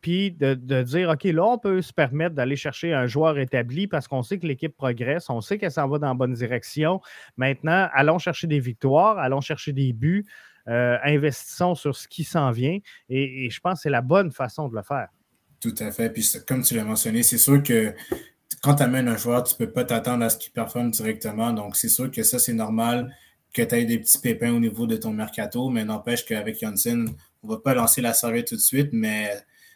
[0.00, 4.08] puis de, dire, OK, là, on peut se permettre d'aller chercher un joueur établi parce
[4.08, 7.00] qu'on sait que l'équipe progresse, on sait qu'elle s'en va dans la bonne direction.
[7.36, 10.26] Maintenant, allons chercher des victoires, allons chercher des buts,
[10.68, 12.78] euh, investissons sur ce qui s'en vient.
[13.08, 15.08] Et, je pense que c'est la bonne façon de le faire.
[15.60, 16.10] Tout à fait.
[16.10, 17.94] Puis comme tu l'as mentionné, c'est sûr que
[18.60, 21.52] quand tu amènes un joueur, tu ne peux pas t'attendre à ce qu'il performe directement.
[21.52, 23.14] Donc, c'est sûr que ça, c'est normal
[23.52, 27.08] que tu aies des petits pépins au niveau de ton mercato, mais n'empêche qu'avec Janssen,
[27.42, 29.30] on ne va pas lancer la serviette tout de suite, mais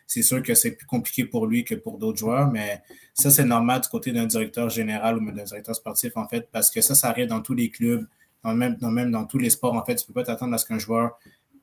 [0.06, 2.80] c'est sûr que c'est plus compliqué pour lui que pour d'autres joueurs, mais
[3.12, 6.70] ça, c'est normal du côté d'un directeur général ou d'un directeur sportif, en fait, parce
[6.70, 8.06] que ça, ça arrive dans tous les clubs,
[8.44, 9.96] même, dans, même dans tous les sports, en fait.
[9.96, 11.18] Tu ne peux pas t'attendre à ce qu'un joueur,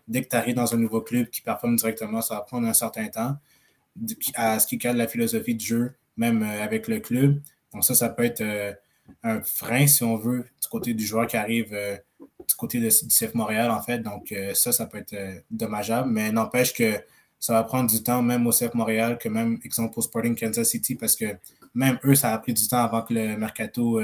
[0.08, 2.74] dès que tu arrives dans un nouveau club qui performe directement, ça va prendre un
[2.74, 3.38] certain temps,
[4.36, 7.40] à ce qui cadre la philosophie du jeu, même euh, avec le club.
[7.74, 8.74] Donc ça, ça peut être euh,
[9.24, 12.88] un frein, si on veut, du côté du joueur qui arrive euh, du côté de,
[12.88, 14.00] du CF Montréal, en fait.
[14.00, 16.94] Donc, euh, ça, ça peut être euh, dommageable, mais n'empêche que
[17.40, 20.70] ça va prendre du temps, même au CF Montréal, que même, exemple, au Sporting Kansas
[20.70, 21.26] City, parce que
[21.74, 24.00] même eux, ça a pris du temps avant que le mercato,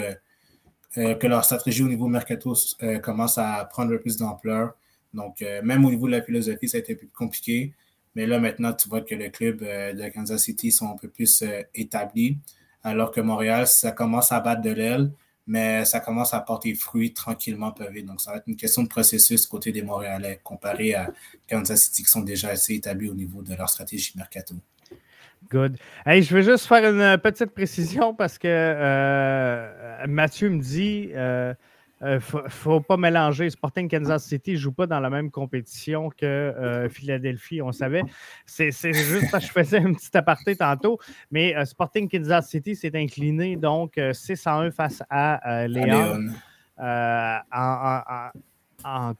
[0.96, 2.54] que leur stratégie au niveau mercato
[3.02, 4.74] commence à prendre plus d'ampleur.
[5.14, 7.74] Donc, même au niveau de la philosophie, ça a été plus compliqué.
[8.16, 11.42] Mais là, maintenant, tu vois que le club de Kansas City sont un peu plus
[11.74, 12.40] établis
[12.84, 15.12] alors que Montréal, ça commence à battre de l'aile,
[15.48, 18.04] mais ça commence à porter fruit tranquillement pavé.
[18.04, 21.12] Donc, ça va être une question de processus côté des Montréalais comparé à
[21.50, 24.56] Kansas City qui sont déjà assez établis au niveau de leur stratégie mercato.
[25.50, 25.78] Good.
[26.06, 31.54] Hey, je veux juste faire une petite précision parce que euh, Mathieu me dit euh,
[32.02, 33.50] ne euh, faut, pas mélanger.
[33.50, 38.04] Sporting Kansas City ne joue pas dans la même compétition que euh, Philadelphie, on savait.
[38.46, 41.00] C'est juste parce que je faisais un petit aparté tantôt.
[41.32, 46.28] Mais euh, Sporting Kansas City s'est incliné donc 6 1 face à Léon.
[46.82, 48.32] En,
[48.86, 49.14] en,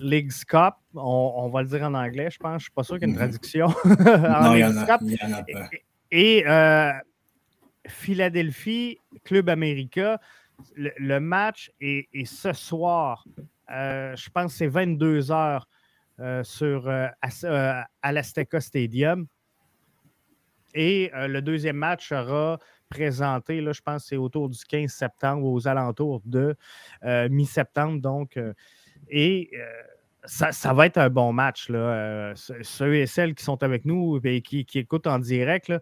[0.00, 2.50] Leagues Cup, on, va le dire en anglais, je pense.
[2.50, 3.30] Je ne suis pas sûr qu'il y ait une mhm.
[3.30, 3.68] traduction.
[3.84, 4.98] non, il y, en a, pas.
[6.10, 6.44] Et,
[7.88, 10.20] Philadelphie, Club América,
[10.76, 13.24] le, match est, ce soir.
[13.70, 15.68] Euh, je pense que c'est 22 heures
[16.20, 18.22] euh, sur, euh, à,
[18.60, 19.26] Stadium.
[20.74, 25.44] Et le deuxième match sera présenté, là, je pense que c'est autour du 15 septembre,
[25.44, 26.54] aux alentours de
[27.28, 28.18] mi-septembre.
[29.08, 29.50] Et
[30.24, 31.68] ça, va être un bon match.
[31.68, 31.78] Là.
[31.78, 35.72] Euh, ceux et celles qui sont avec nous et qui, écoutent en direct,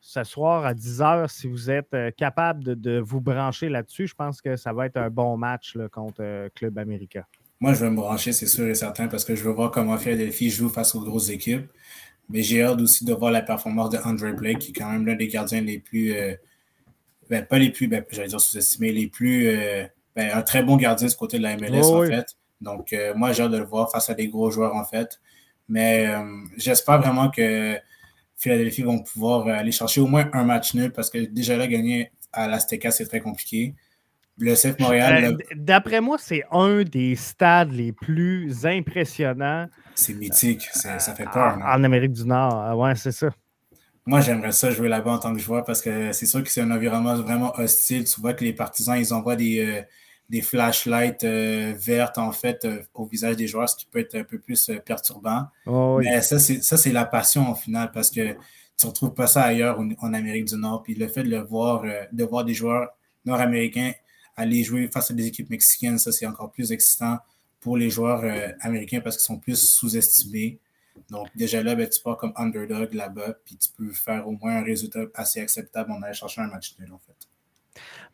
[0.00, 4.40] ce soir à 10h, si vous êtes euh, capable de, vous brancher là-dessus, je pense
[4.40, 7.26] que ça va être un bon match contre euh, Club América.
[7.60, 9.96] Moi, je vais me brancher, c'est sûr et certain, parce que je veux voir comment
[9.96, 11.66] Philadelphie joue face aux grosses équipes.
[12.28, 15.06] Mais j'ai hâte aussi de voir la performance de Andre Blake, qui est quand même
[15.06, 16.14] l'un des gardiens les plus.
[17.28, 19.46] Ben, pas les plus, ben, j'allais dire sous-estimés, les plus.
[20.16, 22.34] Ben, un très bon gardien de ce côté de la MLS, en fait.
[22.60, 25.20] Donc, euh, moi, j'ai hâte de le voir face à des gros joueurs, en fait.
[25.68, 26.22] Mais euh,
[26.56, 27.78] j'espère vraiment que
[28.36, 32.12] Philadelphie vont pouvoir aller chercher au moins un match nul parce que déjà là, gagner
[32.32, 33.74] à l'Azteca, c'est très compliqué.
[34.36, 35.24] Le CF Montréal.
[35.24, 39.68] Euh, d'après moi, c'est un des stades les plus impressionnants.
[39.94, 41.56] C'est mythique, ça fait peur.
[41.62, 43.30] En, Amérique du Nord, ouais, c'est ça.
[44.06, 46.60] Moi, j'aimerais ça jouer là-bas en tant que joueur parce que c'est sûr que c'est
[46.60, 48.04] un environnement vraiment hostile.
[48.04, 49.84] Tu vois que les partisans, ils envoient des,
[50.30, 54.14] des flashlights euh, vertes en fait euh, au visage des joueurs, ce qui peut être
[54.14, 55.46] un peu plus euh, perturbant.
[55.66, 58.32] Oh, Mais ça, c'est la passion au final parce que
[58.76, 60.82] tu ne retrouves pas ça ailleurs en, Amérique du Nord.
[60.82, 62.88] Puis le fait de le voir, de voir des joueurs
[63.24, 63.92] nord-américains
[64.36, 67.18] aller jouer face à des équipes mexicaines, ça c'est encore plus excitant
[67.60, 68.24] pour les joueurs
[68.60, 70.58] américains parce qu'ils sont plus sous-estimés.
[71.08, 74.56] Donc déjà là, ben, tu pars comme underdog là-bas, puis tu peux faire au moins
[74.56, 77.28] un résultat assez acceptable en allant chercher un match nul en fait.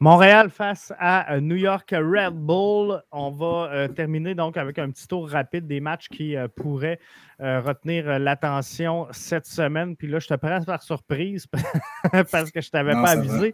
[0.03, 3.03] Montréal face à euh, New York Red Bull.
[3.13, 6.99] On va euh, terminer donc avec un petit tour rapide des matchs qui euh, pourraient
[7.39, 9.97] retenir l'attention cette semaine.
[9.97, 11.47] Puis là, je te prends par surprise
[12.31, 13.53] parce que je ne t'avais pas avisé.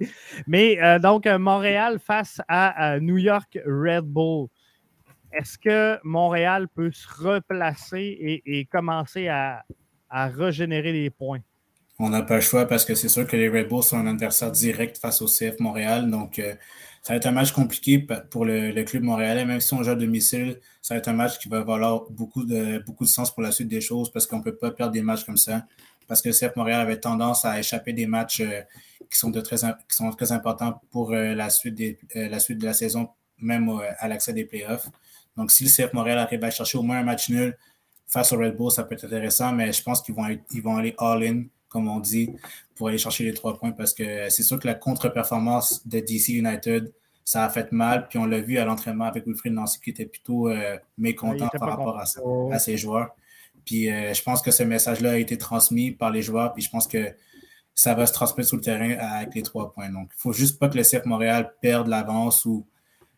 [0.48, 4.48] Mais donc, Montréal face à New York Red Bull.
[5.30, 9.62] Est-ce que Montréal peut se replacer et, commencer à,
[10.10, 11.42] à régénérer les points?
[11.98, 14.06] On n'a pas le choix parce que c'est sûr que les Red Bulls sont un
[14.06, 16.10] adversaire direct face au CF Montréal.
[16.10, 16.54] Donc, euh,
[17.02, 17.98] ça va être un match compliqué
[18.30, 19.46] pour le, club montréalais.
[19.46, 22.44] Même si on joue à domicile, ça va être un match qui va valoir beaucoup
[22.44, 24.92] de, beaucoup de sens pour la suite des choses parce qu'on ne peut pas perdre
[24.92, 25.64] des matchs comme ça.
[26.06, 28.60] Parce que le CF Montréal avait tendance à échapper des matchs euh,
[29.10, 32.66] qui, sont très, qui sont très importants pour euh, la, suite des, la suite de
[32.66, 34.88] la saison, même à l'accès des playoffs.
[35.36, 37.56] Donc, si le CF Montréal arrive à chercher au moins un match nul
[38.06, 40.26] face au Red Bull, ça peut être intéressant, mais je pense qu'ils vont,
[40.62, 41.44] vont aller all-in
[41.76, 42.30] comme on dit,
[42.74, 46.28] pour aller chercher les trois points parce que c'est sûr que la contre-performance de DC
[46.28, 46.90] United,
[47.22, 48.08] ça a fait mal.
[48.08, 51.68] Puis on l'a vu à l'entraînement avec Wilfried Nancy qui était plutôt euh, mécontent par
[51.68, 53.10] rapport à, ses joueurs.
[53.66, 56.54] Puis euh, je pense que ce message-là a été transmis par les joueurs.
[56.54, 57.14] Puis je pense que
[57.74, 59.90] ça va se transmettre sur le terrain avec les trois points.
[59.90, 62.66] Donc, il ne faut juste pas que le CF Montréal perde l'avance ou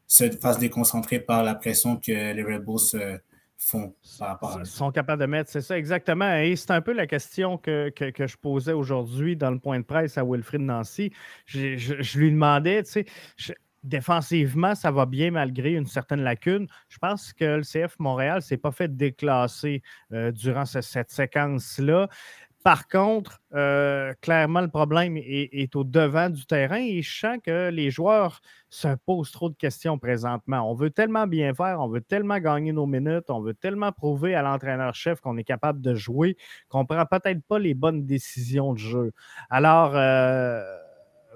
[0.08, 3.18] se fasse déconcentrer par la pression que les Red Bulls euh,
[3.58, 3.94] font
[4.64, 6.36] sont capables de mettre, c'est ça exactement.
[6.36, 10.16] Et c'est un peu la question que, je posais aujourd'hui dans le point de presse
[10.16, 11.12] à Wilfrid Nancy.
[11.46, 13.04] Je, lui demandais, tu
[13.36, 16.68] sais, défensivement, ça va bien malgré une certaine lacune.
[16.88, 19.82] Je pense que le CF Montréal ne s'est pas fait déclasser
[20.12, 22.08] euh, durant cette séquence-là.
[22.68, 27.70] Par contre, euh, clairement, le problème est, au devant du terrain et je sens que
[27.70, 30.70] les joueurs se posent trop de questions présentement.
[30.70, 34.34] On veut tellement bien faire, on veut tellement gagner nos minutes, on veut tellement prouver
[34.34, 36.36] à l'entraîneur-chef qu'on est capable de jouer,
[36.68, 39.12] qu'on ne prend peut-être pas les bonnes décisions de jeu.
[39.48, 40.62] Alors, euh,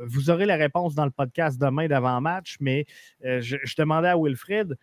[0.07, 2.85] vous aurez la réponse dans le podcast demain d'avant-match, mais
[3.24, 4.76] euh, je, je demandais à Wilfred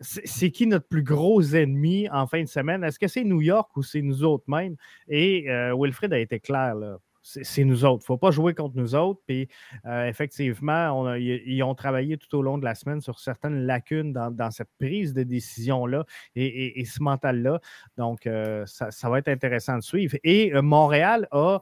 [0.00, 2.82] c'est qui notre plus gros ennemi en fin de semaine?
[2.84, 4.76] Est-ce que c'est New York ou c'est nous autres même?
[5.08, 6.98] Et euh, Wilfred a été clair, là.
[7.26, 8.02] C'est nous autres.
[8.02, 9.22] Il ne faut pas jouer contre nous autres.
[9.26, 9.48] Puis,
[9.86, 14.50] euh, effectivement, ils ont travaillé tout au long de la semaine sur certaines lacunes dans,
[14.50, 16.04] cette prise de décision-là
[16.36, 17.60] et, ce mental-là.
[17.96, 20.18] Donc, euh, ça, va être intéressant de suivre.
[20.22, 21.60] Et Montréal a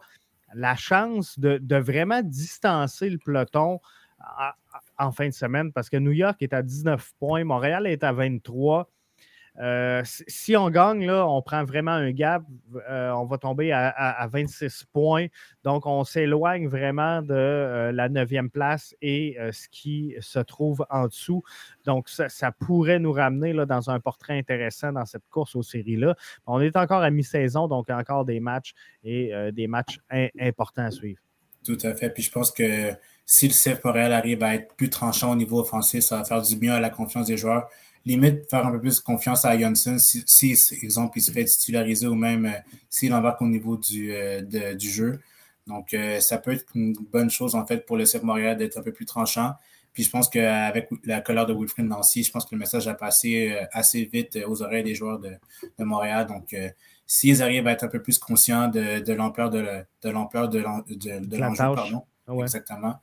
[0.52, 3.78] la chance de vraiment distancer le peloton
[4.98, 8.12] en fin de semaine parce que New York est à 19 points, Montréal est à
[8.12, 8.88] 23.
[9.60, 12.42] Euh, si on gagne, là, on prend vraiment un gap.
[12.88, 15.26] Euh, on va tomber à, 26 points.
[15.64, 21.06] Donc, on s'éloigne vraiment de euh, la neuvième place et ce qui se trouve en
[21.06, 21.42] dessous.
[21.84, 26.16] Donc, ça, pourrait nous ramener dans un portrait intéressant dans cette course aux séries-là.
[26.46, 28.72] On est encore à mi-saison, donc encore des matchs
[29.04, 29.98] et des matchs
[30.40, 31.20] importants à suivre.
[31.64, 32.10] Tout à fait.
[32.10, 32.92] Puis je pense que
[33.24, 36.42] si le CF Montréal arrive à être plus tranchant au niveau offensif, ça va faire
[36.42, 37.68] du bien à la confiance des joueurs
[38.04, 42.06] limite faire un peu plus confiance à Johnson si, si exemple, il se fait titulariser
[42.06, 42.58] ou même euh,
[42.88, 45.20] s'il embarque au niveau du, euh, du jeu.
[45.66, 48.78] Donc, euh, ça peut être une bonne chose, en fait, pour le CF Montréal d'être
[48.78, 49.52] un peu plus tranchant.
[49.92, 52.94] Puis je pense qu'avec la couleur de Wilfried Nancy, je pense que le message a
[52.94, 55.32] passé assez vite aux oreilles des joueurs de,
[55.78, 56.26] de Montréal.
[56.26, 56.56] Donc,
[57.06, 60.60] s'ils arrivent à être un peu plus conscients de, de l'ampleur de, de l'ampleur de,
[60.60, 62.04] l'enjeu, pardon.
[62.40, 62.94] Ah Exactement.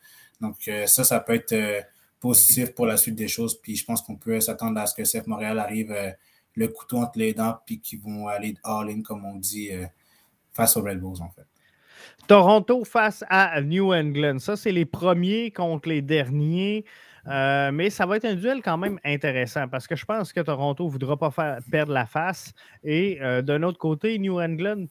[0.42, 1.86] Donc, ça, ça peut être
[2.20, 3.60] positif pour la suite des choses.
[3.60, 6.12] Puis je pense qu'on peut s'attendre à ce que CF Montréal arrive euh,
[6.56, 9.86] le couteau entre les dents, puis qu'ils vont aller all-in, comme on dit, euh,
[10.54, 11.46] face aux Red Bulls, en fait.
[12.28, 14.40] Toronto face à New England.
[14.40, 16.86] Ça, c'est les premiers contre les derniers.
[17.28, 20.40] Euh, mais ça va être un duel quand même intéressant parce que je pense que
[20.40, 22.54] Toronto ne voudra pas faire perdre la face.
[22.84, 24.86] Et d'un autre côté, New England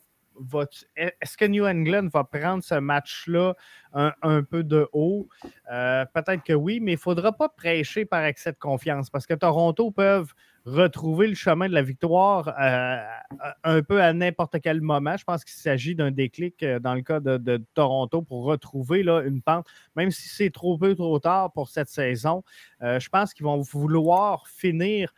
[0.96, 3.54] est-ce que New England va prendre ce match-là
[3.92, 5.28] un, peu de haut?
[5.72, 9.26] Euh, peut-être que oui, mais il ne faudra pas prêcher par excès de confiance parce
[9.26, 10.32] que Toronto peuvent
[10.64, 12.98] retrouver le chemin de la victoire euh,
[13.64, 15.16] un peu à n'importe quel moment.
[15.16, 19.22] Je pense qu'il s'agit d'un déclic euh, dans le cas de, Toronto pour retrouver là,
[19.22, 19.66] une pente,
[19.96, 22.42] même si c'est trop peu trop tard pour cette saison.
[22.80, 25.12] je pense qu'ils vont vouloir finir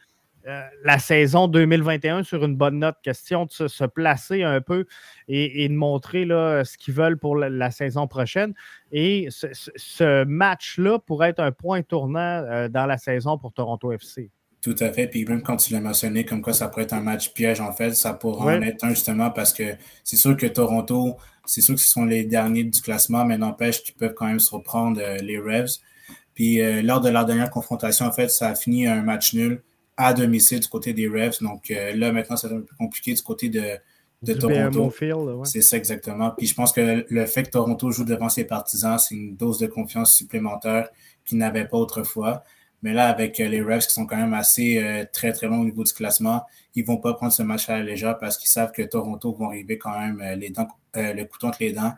[0.47, 2.97] euh, la saison 2021 sur une bonne note.
[3.03, 4.86] Question de se, placer un peu
[5.28, 8.55] et, de montrer là, ce qu'ils veulent pour la, saison prochaine.
[8.91, 14.30] Et ce, match-là pourrait être un point tournant euh, dans la saison pour Toronto FC.
[14.62, 15.07] Tout à fait.
[15.09, 17.72] Puis même quand tu l'as mentionné, comme quoi ça pourrait être un match piège, en
[17.72, 19.74] fait, ça pourrait en être un justement parce que
[20.05, 23.82] c'est sûr que Toronto, c'est sûr que ce sont les derniers du classement, mais n'empêche
[23.82, 25.80] qu'ils peuvent quand même se reprendre euh, les Revs.
[26.34, 29.62] Puis lors de leur dernière confrontation, en fait, ça a fini un match nul
[30.01, 31.42] à domicile du côté des Revs.
[31.42, 33.78] Donc euh, là, maintenant, c'est un peu plus compliqué du côté de,
[34.34, 34.92] Toronto.
[35.44, 36.30] C'est ça exactement.
[36.36, 39.59] Puis je pense que le fait que Toronto joue devant ses partisans, c'est une dose
[39.59, 40.88] de confiance supplémentaire
[41.26, 42.44] qu'ils n'avaient pas autrefois.
[42.82, 45.61] Mais là, avec euh, les Revs qui sont quand même assez euh, très, très longs
[45.61, 48.38] au niveau du classement, ils ne vont pas prendre ce match à la légère parce
[48.38, 51.92] qu'ils savent que Toronto vont arriver quand même les dents, le couteau entre les dents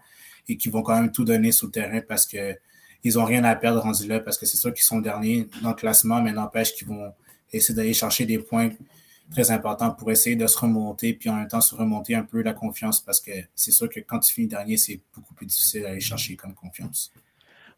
[0.49, 3.55] et qu'ils vont quand même tout donner sur le terrain parce qu'ils n'ont rien à
[3.55, 6.75] perdre rendu là parce que c'est sûr qu'ils sont derniers dans le classement, mais n'empêche
[6.75, 7.13] qu'ils vont
[7.53, 8.71] essayer d'aller chercher des points
[9.31, 12.43] très importants pour essayer de se remonter, puis en même temps se remonter un peu
[12.43, 15.83] la confiance, parce que c'est sûr que quand tu finis dernier, c'est beaucoup plus difficile
[15.83, 17.13] d'aller chercher comme confiance.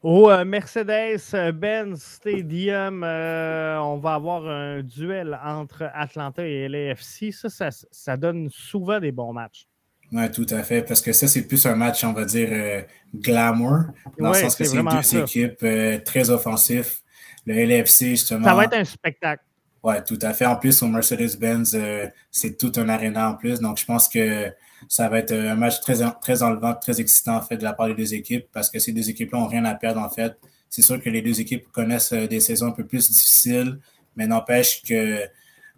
[0.02, 7.32] Au euh, Mercedes-Benz Stadium, euh, on va avoir un duel entre Atlanta et LAFC.
[7.32, 9.66] Ça, ça, donne souvent des bons matchs.
[10.12, 12.82] Oui, tout à fait, parce que ça, c'est plus un match, on va dire, euh,
[13.14, 13.84] glamour,
[14.18, 16.98] dans le sens que c'est deux équipes très offensives.
[17.46, 18.44] Le LAFC, justement.
[18.44, 19.42] Ça va être un spectacle.
[19.84, 20.46] Oui, tout à fait.
[20.46, 23.60] En plus, au Mercedes-Benz, euh, c'est tout un aréna en plus.
[23.60, 24.50] Donc, je pense que
[24.88, 27.88] ça va être un match très, très enlevant, très excitant en fait de la part
[27.88, 30.38] des deux équipes parce que ces deux équipes-là n'ont rien à perdre en fait.
[30.70, 33.78] C'est sûr que les deux équipes connaissent euh, des saisons un peu plus difficiles,
[34.16, 35.20] mais n'empêche que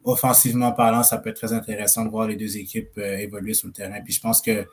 [0.05, 3.67] offensivement parlant, ça peut être très intéressant de voir les deux équipes euh, évoluer sur
[3.67, 4.01] le terrain.
[4.05, 4.67] Puis je pense que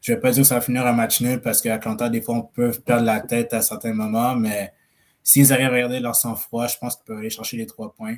[0.00, 2.22] je ne vais pas dire que ça va finir un match nul parce qu'Atlanta, des
[2.22, 4.72] fois, on peut perdre la tête à certains moments, mais
[5.22, 8.16] s'ils arrivent à garder leur sang-froid, je pense qu'ils peuvent aller chercher les trois points.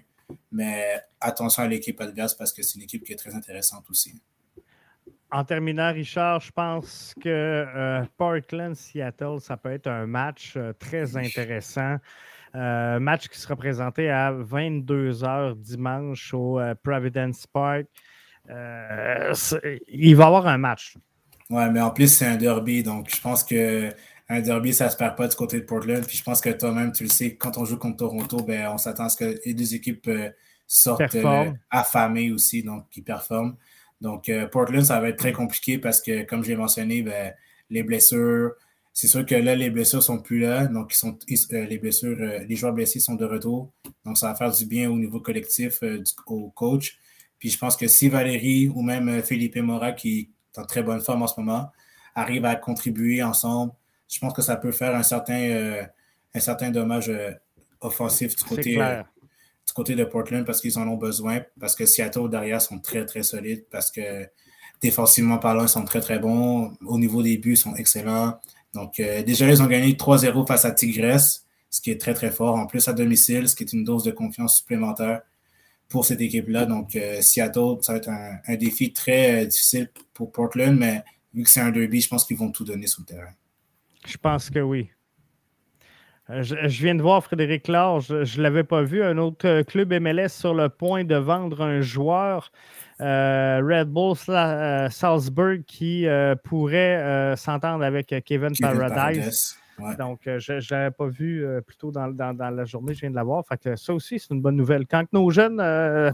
[0.52, 4.14] Mais attention à l'équipe adverse parce que c'est une équipe qui est très intéressante aussi.
[5.32, 11.16] En terminant, Richard, je pense que euh, Portland-Seattle, ça peut être un match euh, très
[11.16, 11.98] intéressant.
[12.56, 17.86] Euh, match qui sera présenté à 22h dimanche au Providence Park.
[18.48, 18.54] il
[20.16, 20.96] va y avoir un match.
[21.48, 23.92] Ouais, mais en plus, c'est un derby, donc je pense que
[24.30, 26.06] un derby, ça ne se perd pas du côté de Portland.
[26.06, 28.78] Puis je pense que toi-même, tu le sais, quand on joue contre Toronto, ben, on
[28.78, 30.30] s'attend à ce que les deux équipes euh,
[30.68, 33.56] sortent euh, affamées aussi, donc qui performent.
[34.00, 37.34] Donc euh, Portland, ça va être très compliqué parce que, comme j'ai mentionné, ben,
[37.70, 38.52] les blessures,
[38.92, 40.68] c'est sûr que là, les blessures sont plus là.
[40.68, 41.18] Donc, ils sont,
[41.50, 43.72] les blessures, les joueurs blessés sont de retour.
[44.04, 45.80] Donc, ça va faire du bien au niveau collectif
[46.26, 46.98] au coach.
[47.38, 51.00] Puis je pense que si Valérie ou même Philippe Mora, qui est en très bonne
[51.00, 51.70] forme en ce moment,
[52.14, 53.72] arrivent à contribuer ensemble,
[54.10, 55.82] je pense que ça peut faire un certain, euh,
[56.34, 57.30] un certain dommage euh,
[57.80, 59.02] offensif du côté, euh,
[59.66, 63.06] du côté de Portland parce qu'ils en ont besoin, parce que Seattle derrière sont très,
[63.06, 64.28] très solides, parce que
[64.82, 66.72] défensivement parlant, ils sont très, très bons.
[66.84, 68.38] Au niveau des buts, ils sont excellents.
[68.74, 72.54] Donc, déjà, ils ont gagné 3-0 face à Tigresse, ce qui est très, très fort.
[72.54, 75.22] En plus, à domicile, ce qui est une dose de confiance supplémentaire.
[75.88, 76.66] pour cette équipe-là.
[76.66, 81.02] Donc, Seattle, ça va être un, défi très difficile pour Portland, mais
[81.34, 83.34] vu que c'est un derby, je pense qu'ils vont tout donner sur le terrain.
[84.10, 84.90] Je pense que oui.
[86.28, 90.28] Je, viens de voir Frédéric Laure, je ne l'avais pas vu, un autre club MLS
[90.28, 92.50] sur le point de vendre un joueur
[93.00, 99.56] euh, Red Bull euh, Salzburg qui euh, pourrait s'entendre avec Kevin, Paradise.
[99.98, 103.44] Donc, je ne l'avais pas vu plus tôt dans, la journée, je viens de l'avoir.
[103.46, 104.86] Fait ça aussi, c'est une bonne nouvelle.
[104.86, 105.62] Quand nos jeunes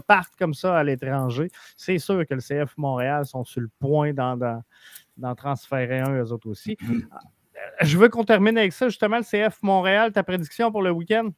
[0.07, 4.13] partent comme ça à l'étranger, c'est sûr que le CF Montréal sont sur le point
[4.13, 6.77] d'en transférer un, eux autres aussi.
[6.81, 7.07] Mm-hmm.
[7.81, 11.29] Je veux qu'on termine avec ça, justement, le CF Montréal, ta prédiction pour le week-end?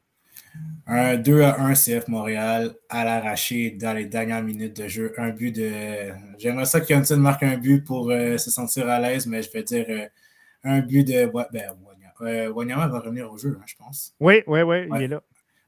[0.88, 5.14] Un 2 à 1 CF Montréal à l'arraché dans les dernières minutes de jeu.
[5.18, 6.12] Un but de.
[6.38, 9.64] J'aimerais ça qu'Anton marque un but pour euh, se sentir à l'aise, mais je vais
[9.64, 10.08] dire euh,
[10.64, 11.32] un but de.
[11.52, 11.76] Ben,
[12.22, 14.16] euh, Wanyama va revenir au jeu, hein, je pense.
[14.20, 15.22] Oui, oui, oui, il est là.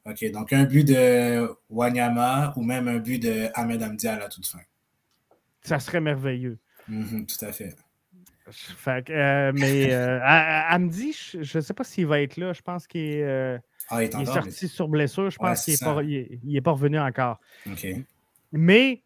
[0.06, 4.28] OK, donc un but de Wanyama ou même un but de Ahmed Amdi à la
[4.28, 4.60] toute fin.
[5.62, 6.58] Ça serait merveilleux.
[6.89, 7.76] Mm-hmm, tout à fait.
[9.54, 9.93] Mais
[10.70, 12.54] Amdi, je ne sais pas s'il va être là.
[12.54, 13.60] Je pense qu'il est.
[13.89, 15.30] Ah, il, est, sorti sur blessure.
[15.30, 15.74] Je pense qu'il
[16.43, 17.39] n'est pas, revenu encore.
[18.52, 19.04] Mais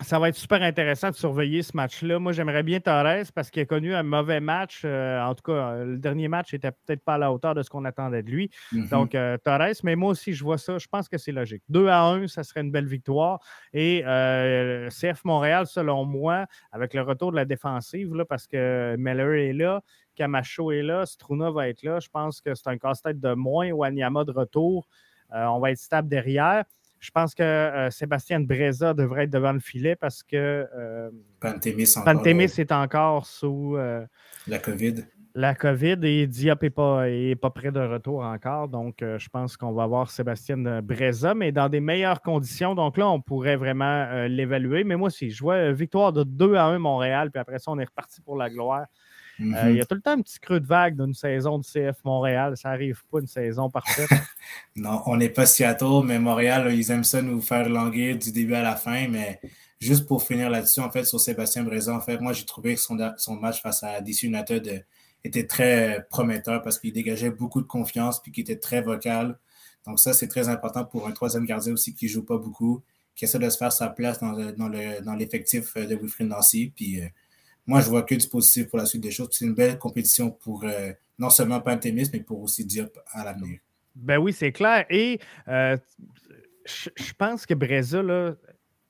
[0.00, 2.18] ça va être super intéressant de surveiller ce match-là.
[2.18, 4.82] Moi, j'aimerais bien Torres parce qu'il a connu un mauvais match.
[4.84, 7.70] Euh, en tout cas, le dernier match n'était peut-être pas à la hauteur de ce
[7.70, 8.50] qu'on attendait de lui.
[8.72, 8.88] Mm-hmm.
[8.90, 10.76] Donc, euh, Torres, mais moi aussi, je vois ça.
[10.78, 11.62] Je pense que c'est logique.
[11.70, 13.40] 2 à 1, ça serait une belle victoire.
[13.72, 18.96] Et euh, CF Montréal, selon moi, avec le retour de la défensive, là, parce que
[18.98, 19.82] Meller est là,
[20.14, 22.00] Camacho est là, Struna va être là.
[22.00, 23.70] Je pense que c'est un casse-tête de moins.
[23.70, 24.88] Wanyama de retour.
[25.34, 26.64] Euh, on va être stable derrière.
[27.00, 32.52] Je pense que euh, Sébastien Breza devrait être devant le filet parce que euh, Pantémis,
[32.58, 33.76] est encore sous
[34.46, 34.94] la COVID.
[35.34, 37.04] La COVID et Diop n'est pas,
[37.42, 38.68] pas près de retour encore.
[38.68, 42.74] Donc, je pense qu'on va avoir Sébastien Breza, mais dans des meilleures conditions.
[42.74, 44.82] Donc là, on pourrait vraiment l'évaluer.
[44.82, 47.78] Mais moi aussi, je vois victoire de 2 à 1 Montréal, puis après ça, on
[47.78, 48.86] est reparti pour la gloire.
[49.40, 49.86] Euh, il y a mhm.
[49.86, 52.56] tout le temps un petit creux de vague d'une saison de CF Montréal.
[52.56, 54.08] Ça n'arrive pas une saison parfaite.
[54.76, 58.54] non, on n'est pas Seattle, mais Montréal, ils aiment ça nous faire languir du début
[58.54, 59.08] à la fin.
[59.08, 59.40] Mais
[59.78, 62.80] juste pour finir là-dessus, en fait, sur Sébastien Brézan, en fait, moi, j'ai trouvé que
[62.80, 64.78] son, son, match face à DC United euh,
[65.22, 69.38] était très prometteur parce qu'il dégageait beaucoup de confiance puis qu'il était très vocal.
[69.86, 72.82] Donc, ça, c'est très important pour un troisième gardien aussi qui ne joue pas beaucoup,
[73.14, 74.32] qui essaie de se faire sa place dans,
[75.14, 76.72] l'effectif dans de Wilfried Nancy.
[76.74, 77.06] Puis, euh,
[77.66, 79.28] moi, je vois que du positif pour la suite des choses.
[79.32, 83.58] C'est une belle compétition pour euh, non seulement Pantémis, mais pour aussi Diop à l'avenir.
[83.94, 84.84] Ben oui, c'est clair.
[84.90, 85.76] Et euh,
[86.64, 88.36] je, pense que Brésil,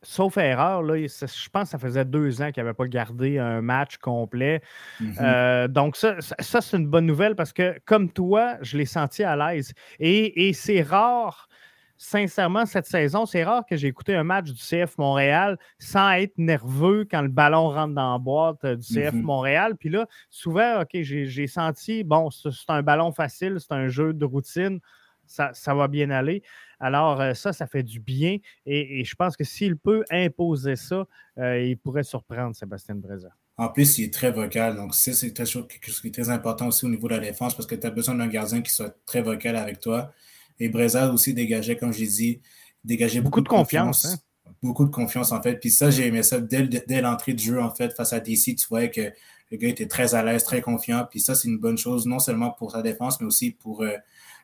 [0.03, 3.63] sauf erreur, là, je pense que ça faisait deux ans qu'il n'avait pas gardé un
[3.63, 4.61] match complet.
[5.01, 5.17] Mm-hmm.
[5.21, 9.23] Euh, donc, ça, ça, c'est une bonne nouvelle parce que, comme toi, je l'ai senti
[9.23, 9.73] à l'aise.
[10.01, 11.49] Et, et c'est rare
[11.97, 16.37] sincèrement, cette saison, c'est rare que j'ai écouté un match du CF Montréal sans être
[16.37, 19.23] nerveux quand le ballon rentre dans la boîte euh, du CF mhm.
[19.23, 19.77] Montréal.
[19.77, 24.25] Puis là, souvent, OK, j'ai senti, bon, c'est un ballon facile, c'est un jeu de
[24.25, 24.81] routine,
[25.27, 26.43] ça, va bien aller.
[26.79, 28.39] Alors, euh, ça, ça fait du bien.
[28.65, 31.07] Et, je pense que s'il peut imposer ça,
[31.39, 33.31] euh, il pourrait surprendre Sébastien Breza.
[33.59, 34.77] En plus, il est très vocal.
[34.77, 35.67] Donc, c'est quelque chose
[36.01, 38.15] qui est très important aussi au niveau de la défense parce que tu as besoin
[38.15, 40.13] d'un gardien qui soit très vocal avec toi.
[40.59, 42.41] Et Breza aussi dégageait, comme j'ai dit,
[42.85, 44.07] dégageait beaucoup, de confiance.
[44.07, 44.17] Hein.
[44.63, 45.57] Beaucoup de confiance, en fait.
[45.57, 48.57] Puis ça, j'ai aimé ça dès, dès l'entrée de jeu, en fait, face à DC.
[48.57, 49.13] Tu voyais que
[49.51, 51.07] le gars était très à l'aise, très confiant.
[51.09, 53.93] Puis ça, c'est une bonne chose, non seulement pour sa défense, mais aussi pour euh,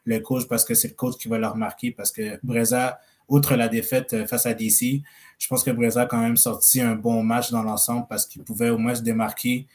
[0.04, 1.90] le coach, parce que c'est le coach qui va le remarquer.
[1.90, 5.02] Parce que Breza, outre la défaite euh, face à DC,
[5.38, 8.42] je pense que Breza a quand même sorti un bon match dans l'ensemble parce qu'il
[8.42, 9.66] pouvait au moins se démarquer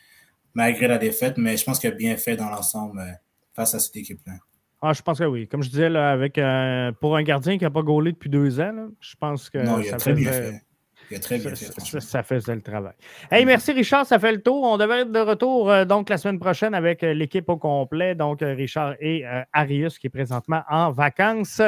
[0.53, 1.37] malgré la défaite.
[1.37, 3.11] Mais je pense qu'il a bien fait dans l'ensemble euh,
[3.53, 4.33] face à cette équipe-là.
[4.81, 5.47] Ah, je pense que oui.
[5.47, 8.59] Comme je disais, là, avec, euh, pour un gardien qui n'a pas gaulé depuis deux
[8.59, 10.61] ans, je pense que non, il a très bien fait.
[11.09, 11.99] Il très bien fait.
[12.01, 12.93] Ça, faisait le travail.
[13.31, 14.61] Hey, merci Richard, ça fait le tour.
[14.63, 18.13] On devrait être de retour euh, donc la semaine prochaine avec euh, l'équipe au complet.
[18.13, 19.23] Donc Richard et
[19.53, 21.61] Arius qui est présentement en vacances.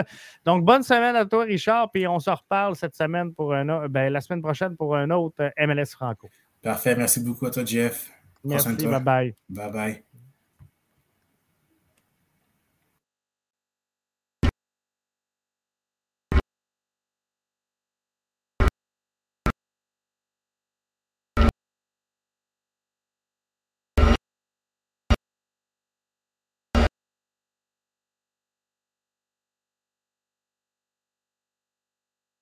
[0.45, 4.11] Donc bonne semaine à toi Richard, puis on se reparle cette semaine pour un ben,
[4.11, 6.27] la semaine prochaine pour un autre MLS Franco.
[6.61, 8.11] Parfait, merci beaucoup à toi Jeff.
[8.43, 9.35] Merci, bye bye.
[9.49, 10.03] Bye bye.